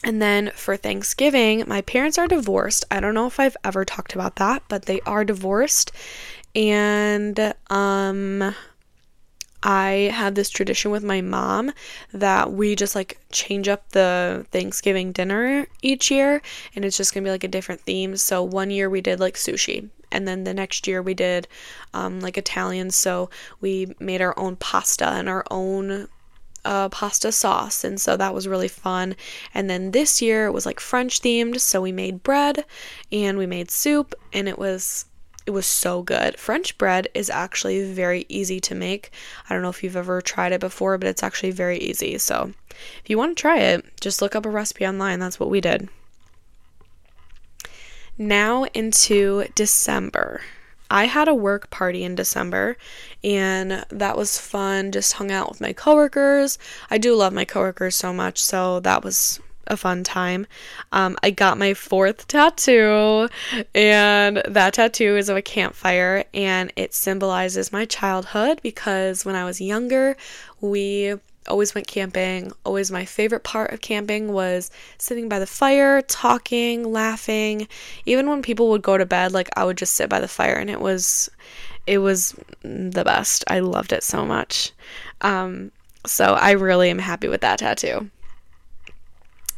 and 0.04 0.22
then 0.22 0.52
for 0.56 0.78
Thanksgiving, 0.78 1.64
my 1.68 1.82
parents 1.82 2.18
are 2.18 2.28
divorced. 2.28 2.86
I 2.90 3.00
don't 3.00 3.14
know 3.14 3.28
if 3.28 3.40
I've 3.40 3.58
ever 3.64 3.84
talked 3.84 4.14
about 4.14 4.38
that, 4.38 4.64
but 4.70 4.84
they 4.84 5.02
are 5.02 5.26
divorced. 5.26 5.92
And 6.56 7.54
um 7.70 8.56
I 9.62 10.12
have 10.14 10.36
this 10.36 10.50
tradition 10.50 10.92
with 10.92 11.04
my 11.04 11.22
mom 11.22 11.74
that 12.14 12.54
we 12.54 12.76
just 12.76 12.96
like 12.96 13.20
change 13.32 13.68
up 13.68 13.90
the 13.90 14.46
Thanksgiving 14.52 15.12
dinner 15.12 15.68
each 15.82 16.10
year 16.10 16.42
and 16.76 16.86
it's 16.86 16.98
just 16.98 17.14
gonna 17.14 17.26
be 17.26 17.32
like 17.32 17.44
a 17.44 17.50
different 17.50 17.82
theme. 17.82 18.16
So 18.18 18.42
one 18.44 18.72
year 18.72 18.90
we 18.90 19.02
did 19.02 19.20
like 19.20 19.36
sushi 19.36 19.90
and 20.12 20.28
then 20.28 20.44
the 20.44 20.54
next 20.54 20.88
year 20.88 21.02
we 21.02 21.14
did 21.14 21.48
um, 21.94 22.20
like 22.20 22.38
Italian. 22.38 22.92
So 22.92 23.30
we 23.62 23.94
made 24.00 24.22
our 24.22 24.38
own 24.38 24.56
pasta 24.56 25.08
and 25.08 25.30
our 25.30 25.46
own 25.52 26.08
uh, 26.66 26.90
pasta 26.90 27.32
sauce, 27.32 27.84
and 27.84 28.00
so 28.02 28.18
that 28.18 28.34
was 28.34 28.48
really 28.48 28.68
fun. 28.68 29.16
And 29.54 29.70
then 29.70 29.92
this 29.92 30.22
year 30.22 30.46
it 30.46 30.52
was 30.52 30.66
like 30.66 30.80
French 30.80 31.22
themed, 31.22 31.60
so 31.60 31.82
we 31.82 31.92
made 31.92 32.24
bread 32.24 32.66
and 33.12 33.38
we 33.38 33.46
made 33.46 33.72
soup, 33.72 34.14
and 34.34 34.48
it 34.48 34.60
was 34.60 35.06
it 35.50 35.54
was 35.54 35.66
so 35.66 36.04
good. 36.04 36.38
French 36.38 36.78
bread 36.78 37.08
is 37.16 37.28
actually 37.28 37.92
very 37.92 38.24
easy 38.30 38.60
to 38.60 38.76
make. 38.76 39.10
I 39.50 39.54
don't 39.54 39.64
know 39.64 39.70
if 39.70 39.84
you've 39.84 39.96
ever 39.96 40.22
tried 40.22 40.52
it 40.52 40.60
before, 40.60 40.96
but 41.00 41.08
it's 41.08 41.24
actually 41.24 41.50
very 41.50 41.80
easy. 41.80 42.20
So 42.20 42.54
if 42.70 43.10
you 43.10 43.18
want 43.18 43.36
to 43.36 43.42
try 43.42 43.58
it, 43.58 43.84
just 44.00 44.22
look 44.22 44.36
up 44.36 44.46
a 44.46 44.50
recipe 44.50 44.86
online. 44.86 45.18
That's 45.18 45.40
what 45.40 45.50
we 45.50 45.60
did. 45.60 45.90
Now 48.16 48.66
into 48.76 49.46
December. 49.56 50.42
I 50.92 51.06
had 51.06 51.28
a 51.28 51.34
work 51.34 51.72
party 51.72 52.04
in 52.04 52.14
December 52.14 52.78
and 53.24 53.84
that 53.90 54.18
was 54.18 54.38
fun. 54.38 54.92
Just 54.92 55.14
hung 55.14 55.32
out 55.32 55.50
with 55.50 55.62
my 55.62 55.74
coworkers. 55.74 56.60
I 56.92 57.00
do 57.00 57.16
love 57.16 57.34
my 57.34 57.46
coworkers 57.46 57.96
so 57.96 58.14
much, 58.14 58.40
so 58.40 58.80
that 58.82 59.04
was 59.04 59.40
a 59.68 59.78
fun 59.78 60.04
time. 60.04 60.48
Um, 60.92 61.18
I 61.24 61.30
got 61.30 61.58
my 61.58 61.74
fourth 61.74 62.28
tattoo, 62.28 63.30
and 63.76 64.42
that 64.48 64.74
tattoo 64.74 65.18
is 65.18 65.30
of 65.30 65.38
a 65.38 65.42
campfire, 65.42 66.24
and 66.34 66.72
it 66.76 66.94
symbolizes 66.94 67.72
my 67.72 67.86
childhood 67.86 68.60
because 68.64 69.26
when 69.26 69.36
I 69.36 69.46
was 69.46 69.62
younger, 69.62 70.18
we 70.62 71.16
always 71.48 71.74
went 71.74 71.88
camping. 71.88 72.52
Always 72.64 72.92
my 72.92 73.06
favorite 73.06 73.44
part 73.44 73.72
of 73.72 73.82
camping 73.82 74.32
was 74.32 74.72
sitting 74.98 75.30
by 75.30 75.40
the 75.40 75.48
fire, 75.48 76.02
talking, 76.02 76.92
laughing. 76.92 77.68
Even 78.06 78.30
when 78.30 78.42
people 78.42 78.70
would 78.70 78.82
go 78.82 78.98
to 78.98 79.06
bed, 79.06 79.34
like 79.34 79.50
I 79.56 79.66
would 79.66 79.78
just 79.78 79.96
sit 79.96 80.10
by 80.10 80.20
the 80.20 80.28
fire 80.28 80.56
and 80.56 80.70
it 80.70 80.80
was 80.80 81.30
it 81.88 82.00
was 82.00 82.36
the 82.62 83.04
best. 83.04 83.44
I 83.48 83.60
loved 83.60 83.94
it 83.94 84.04
so 84.04 84.26
much. 84.26 84.72
Um, 85.22 85.72
so 86.06 86.36
I 86.36 86.52
really 86.52 86.90
am 86.90 87.00
happy 87.00 87.28
with 87.28 87.42
that 87.42 87.60
tattoo. 87.60 88.10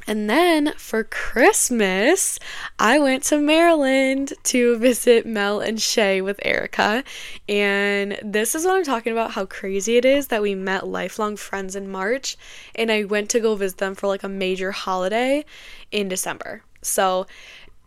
And 0.07 0.29
then 0.29 0.73
for 0.77 1.03
Christmas, 1.03 2.39
I 2.79 2.99
went 2.99 3.23
to 3.25 3.37
Maryland 3.37 4.33
to 4.45 4.77
visit 4.77 5.25
Mel 5.25 5.59
and 5.59 5.81
Shay 5.81 6.21
with 6.21 6.39
Erica. 6.43 7.03
And 7.47 8.17
this 8.23 8.55
is 8.55 8.65
what 8.65 8.75
I'm 8.75 8.83
talking 8.83 9.13
about 9.13 9.31
how 9.31 9.45
crazy 9.45 9.97
it 9.97 10.05
is 10.05 10.27
that 10.27 10.41
we 10.41 10.55
met 10.55 10.87
lifelong 10.87 11.37
friends 11.37 11.75
in 11.75 11.89
March. 11.89 12.37
And 12.75 12.91
I 12.91 13.03
went 13.03 13.29
to 13.31 13.39
go 13.39 13.55
visit 13.55 13.77
them 13.77 13.95
for 13.95 14.07
like 14.07 14.23
a 14.23 14.29
major 14.29 14.71
holiday 14.71 15.45
in 15.91 16.07
December. 16.07 16.63
So 16.81 17.27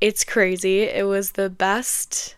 it's 0.01 0.25
crazy. 0.25 0.83
It 0.83 1.07
was 1.07 1.33
the 1.33 1.51
best, 1.51 2.37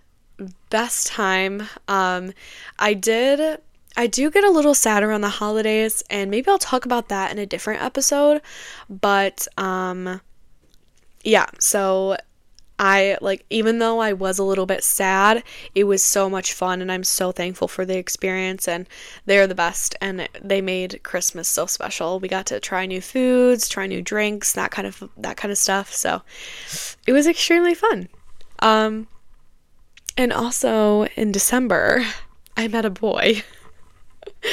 best 0.70 1.06
time. 1.08 1.64
Um, 1.88 2.32
I 2.78 2.94
did 2.94 3.60
I 3.96 4.06
do 4.06 4.30
get 4.30 4.44
a 4.44 4.50
little 4.50 4.74
sad 4.74 5.02
around 5.02 5.22
the 5.22 5.28
holidays, 5.28 6.02
and 6.10 6.30
maybe 6.30 6.50
I'll 6.50 6.58
talk 6.58 6.84
about 6.84 7.08
that 7.08 7.32
in 7.32 7.38
a 7.38 7.46
different 7.46 7.82
episode. 7.82 8.42
But, 8.90 9.48
um, 9.56 10.20
yeah, 11.24 11.46
so 11.58 12.16
I 12.78 13.16
like, 13.22 13.46
even 13.48 13.78
though 13.78 14.00
I 14.00 14.12
was 14.12 14.38
a 14.38 14.44
little 14.44 14.66
bit 14.66 14.84
sad, 14.84 15.42
it 15.74 15.84
was 15.84 16.02
so 16.02 16.28
much 16.28 16.52
fun, 16.52 16.82
and 16.82 16.92
I'm 16.92 17.04
so 17.04 17.32
thankful 17.32 17.68
for 17.68 17.86
the 17.86 17.96
experience. 17.96 18.68
And 18.68 18.86
they're 19.24 19.46
the 19.46 19.54
best, 19.54 19.96
and 20.00 20.28
they 20.42 20.60
made 20.60 21.02
Christmas 21.02 21.48
so 21.48 21.64
special. 21.64 22.20
We 22.20 22.28
got 22.28 22.46
to 22.46 22.60
try 22.60 22.84
new 22.84 23.00
foods, 23.00 23.68
try 23.68 23.86
new 23.86 24.02
drinks, 24.02 24.52
that 24.52 24.70
kind 24.70 24.86
of 24.86 25.08
that 25.16 25.38
kind 25.38 25.50
of 25.50 25.58
stuff. 25.58 25.94
So 25.94 26.22
it 27.06 27.12
was 27.12 27.26
extremely 27.26 27.74
fun. 27.74 28.08
Um, 28.58 29.08
and 30.18 30.32
also 30.32 31.04
in 31.16 31.32
December, 31.32 32.04
I 32.56 32.68
met 32.68 32.84
a 32.84 32.90
boy. 32.90 33.42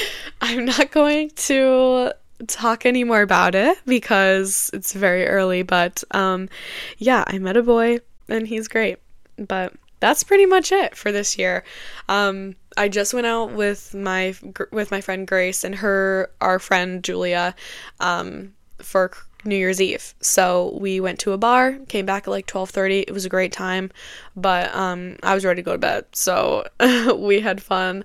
I'm 0.41 0.65
not 0.65 0.91
going 0.91 1.31
to 1.31 2.13
talk 2.47 2.85
any 2.85 3.03
more 3.03 3.21
about 3.21 3.55
it 3.55 3.77
because 3.85 4.69
it's 4.73 4.93
very 4.93 5.27
early, 5.27 5.63
but 5.63 6.03
um 6.11 6.49
yeah, 6.97 7.23
I 7.27 7.39
met 7.39 7.57
a 7.57 7.63
boy 7.63 7.99
and 8.27 8.47
he's 8.47 8.67
great. 8.67 8.99
But 9.37 9.73
that's 9.99 10.23
pretty 10.23 10.45
much 10.45 10.71
it 10.71 10.95
for 10.95 11.11
this 11.11 11.37
year. 11.37 11.63
Um 12.09 12.55
I 12.75 12.89
just 12.89 13.13
went 13.13 13.27
out 13.27 13.51
with 13.53 13.93
my 13.93 14.35
with 14.71 14.91
my 14.91 15.01
friend 15.01 15.27
Grace 15.27 15.63
and 15.63 15.75
her 15.75 16.29
our 16.41 16.59
friend 16.59 17.03
Julia 17.03 17.55
um 17.99 18.53
for 18.79 19.11
New 19.45 19.55
Year's 19.55 19.81
Eve. 19.81 20.13
So 20.21 20.77
we 20.79 20.99
went 20.99 21.19
to 21.19 21.33
a 21.33 21.37
bar, 21.37 21.77
came 21.89 22.05
back 22.05 22.27
at 22.27 22.31
like 22.31 22.47
12:30. 22.47 23.01
It 23.07 23.13
was 23.13 23.25
a 23.25 23.29
great 23.29 23.51
time, 23.51 23.91
but 24.35 24.73
um 24.75 25.17
I 25.23 25.33
was 25.33 25.45
ready 25.45 25.61
to 25.61 25.65
go 25.65 25.73
to 25.73 25.77
bed. 25.77 26.05
So 26.13 26.67
we 27.17 27.39
had 27.39 27.61
fun 27.61 28.03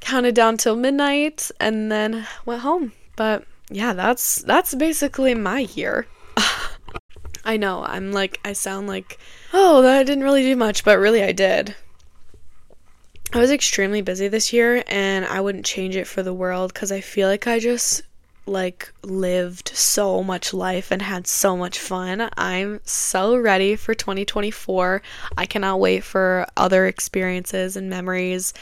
counted 0.00 0.34
down 0.34 0.56
till 0.56 0.76
midnight 0.76 1.50
and 1.60 1.90
then 1.90 2.26
went 2.44 2.62
home. 2.62 2.92
But 3.16 3.44
yeah, 3.70 3.92
that's 3.92 4.36
that's 4.42 4.74
basically 4.74 5.34
my 5.34 5.60
year. 5.60 6.06
I 7.44 7.56
know, 7.56 7.84
I'm 7.84 8.12
like 8.12 8.40
I 8.44 8.52
sound 8.52 8.88
like 8.88 9.18
oh, 9.52 9.82
that 9.82 9.98
I 9.98 10.02
didn't 10.02 10.24
really 10.24 10.42
do 10.42 10.56
much, 10.56 10.84
but 10.84 10.98
really 10.98 11.22
I 11.22 11.32
did. 11.32 11.74
I 13.32 13.38
was 13.38 13.50
extremely 13.50 14.00
busy 14.00 14.28
this 14.28 14.52
year 14.52 14.82
and 14.86 15.26
I 15.26 15.40
wouldn't 15.40 15.66
change 15.66 15.96
it 15.96 16.06
for 16.06 16.22
the 16.22 16.32
world 16.32 16.72
cuz 16.74 16.90
I 16.90 17.00
feel 17.00 17.28
like 17.28 17.46
I 17.46 17.58
just 17.58 18.02
like 18.48 18.92
lived 19.02 19.68
so 19.68 20.22
much 20.22 20.52
life 20.52 20.90
and 20.90 21.02
had 21.02 21.26
so 21.26 21.56
much 21.56 21.78
fun. 21.78 22.28
I'm 22.36 22.80
so 22.84 23.36
ready 23.36 23.76
for 23.76 23.94
2024. 23.94 25.02
I 25.36 25.46
cannot 25.46 25.80
wait 25.80 26.04
for 26.04 26.46
other 26.56 26.86
experiences 26.86 27.76
and 27.76 27.88
memories. 27.88 28.54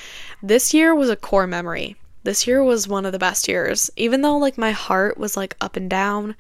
This 0.43 0.75
year 0.75 0.95
was 0.95 1.09
a 1.09 1.17
core 1.17 1.47
memory. 1.47 1.97
This 2.25 2.47
year 2.47 2.63
was 2.63 2.89
one 2.89 3.07
of 3.07 3.13
the 3.13 3.19
best 3.19 3.49
years. 3.49 3.91
Even 3.97 4.23
though 4.23 4.37
like 4.37 4.59
my 4.59 4.73
heart 4.73 5.17
was 5.17 5.37
like 5.37 5.57
up 5.61 5.77
and 5.77 5.89
down, 5.89 6.37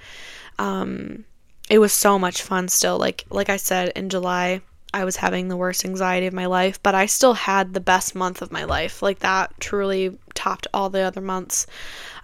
um 0.58 1.24
it 1.68 1.78
was 1.78 1.92
so 1.92 2.18
much 2.18 2.42
fun 2.42 2.68
still. 2.68 2.98
Like 2.98 3.24
like 3.30 3.48
I 3.48 3.56
said 3.56 3.92
in 3.96 4.08
July, 4.08 4.60
I 4.94 5.04
was 5.04 5.16
having 5.16 5.48
the 5.48 5.56
worst 5.56 5.84
anxiety 5.84 6.26
of 6.26 6.32
my 6.32 6.46
life, 6.46 6.82
but 6.82 6.94
I 6.94 7.06
still 7.06 7.34
had 7.34 7.74
the 7.74 7.80
best 7.80 8.14
month 8.14 8.40
of 8.40 8.50
my 8.50 8.64
life. 8.64 9.02
Like 9.02 9.18
that 9.18 9.52
truly 9.60 10.18
topped 10.34 10.66
all 10.72 10.88
the 10.88 11.00
other 11.00 11.20
months. 11.20 11.66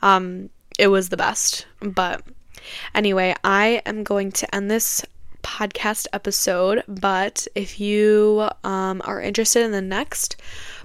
Um, 0.01 0.49
it 0.79 0.89
was 0.89 1.09
the 1.09 1.17
best. 1.17 1.67
But 1.81 2.23
anyway, 2.95 3.35
I 3.45 3.83
am 3.87 4.05
going 4.05 4.33
to 4.33 4.55
end 4.55 4.71
this 4.71 5.05
podcast 5.43 6.07
episode. 6.13 6.83
But 6.89 7.47
if 7.55 7.81
you 7.81 8.49
um, 8.65 9.03
are 9.05 9.21
interested 9.21 9.65
in 9.65 9.73
the 9.73 9.83
next 9.83 10.37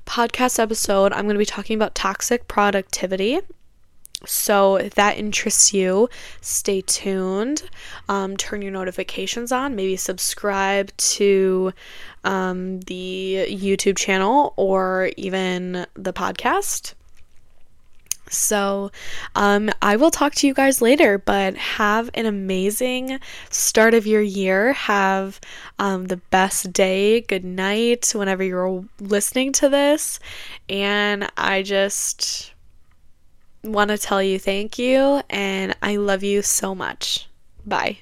podcast 0.05 0.59
episode, 0.59 1.13
I'm 1.13 1.25
going 1.25 1.35
to 1.35 1.39
be 1.39 1.45
talking 1.45 1.75
about 1.75 1.95
toxic 1.95 2.47
productivity. 2.47 3.39
So, 4.25 4.77
if 4.77 4.95
that 4.95 5.19
interests 5.19 5.75
you, 5.75 6.09
stay 6.41 6.81
tuned. 6.81 7.69
Um, 8.09 8.35
turn 8.35 8.63
your 8.63 8.71
notifications 8.71 9.51
on. 9.51 9.75
Maybe 9.75 9.95
subscribe 9.95 10.95
to 10.97 11.71
um, 12.23 12.79
the 12.81 13.45
YouTube 13.47 13.95
channel 13.95 14.55
or 14.57 15.11
even 15.17 15.85
the 15.93 16.13
podcast. 16.13 16.95
So, 18.29 18.91
um, 19.35 19.69
I 19.81 19.95
will 19.95 20.11
talk 20.11 20.35
to 20.35 20.47
you 20.47 20.53
guys 20.53 20.81
later, 20.81 21.17
but 21.17 21.55
have 21.55 22.09
an 22.13 22.25
amazing 22.25 23.19
start 23.49 23.93
of 23.93 24.07
your 24.07 24.21
year. 24.21 24.73
Have 24.73 25.39
um, 25.79 26.05
the 26.05 26.17
best 26.17 26.73
day, 26.73 27.21
good 27.21 27.45
night, 27.45 28.11
whenever 28.15 28.43
you're 28.43 28.85
listening 28.99 29.53
to 29.53 29.69
this. 29.69 30.19
And 30.69 31.29
I 31.37 31.63
just 31.63 32.53
want 33.63 33.89
to 33.89 33.97
tell 33.97 34.21
you 34.21 34.39
thank 34.39 34.77
you, 34.79 35.21
and 35.29 35.75
I 35.81 35.97
love 35.97 36.23
you 36.23 36.41
so 36.41 36.73
much. 36.73 37.27
Bye. 37.65 37.99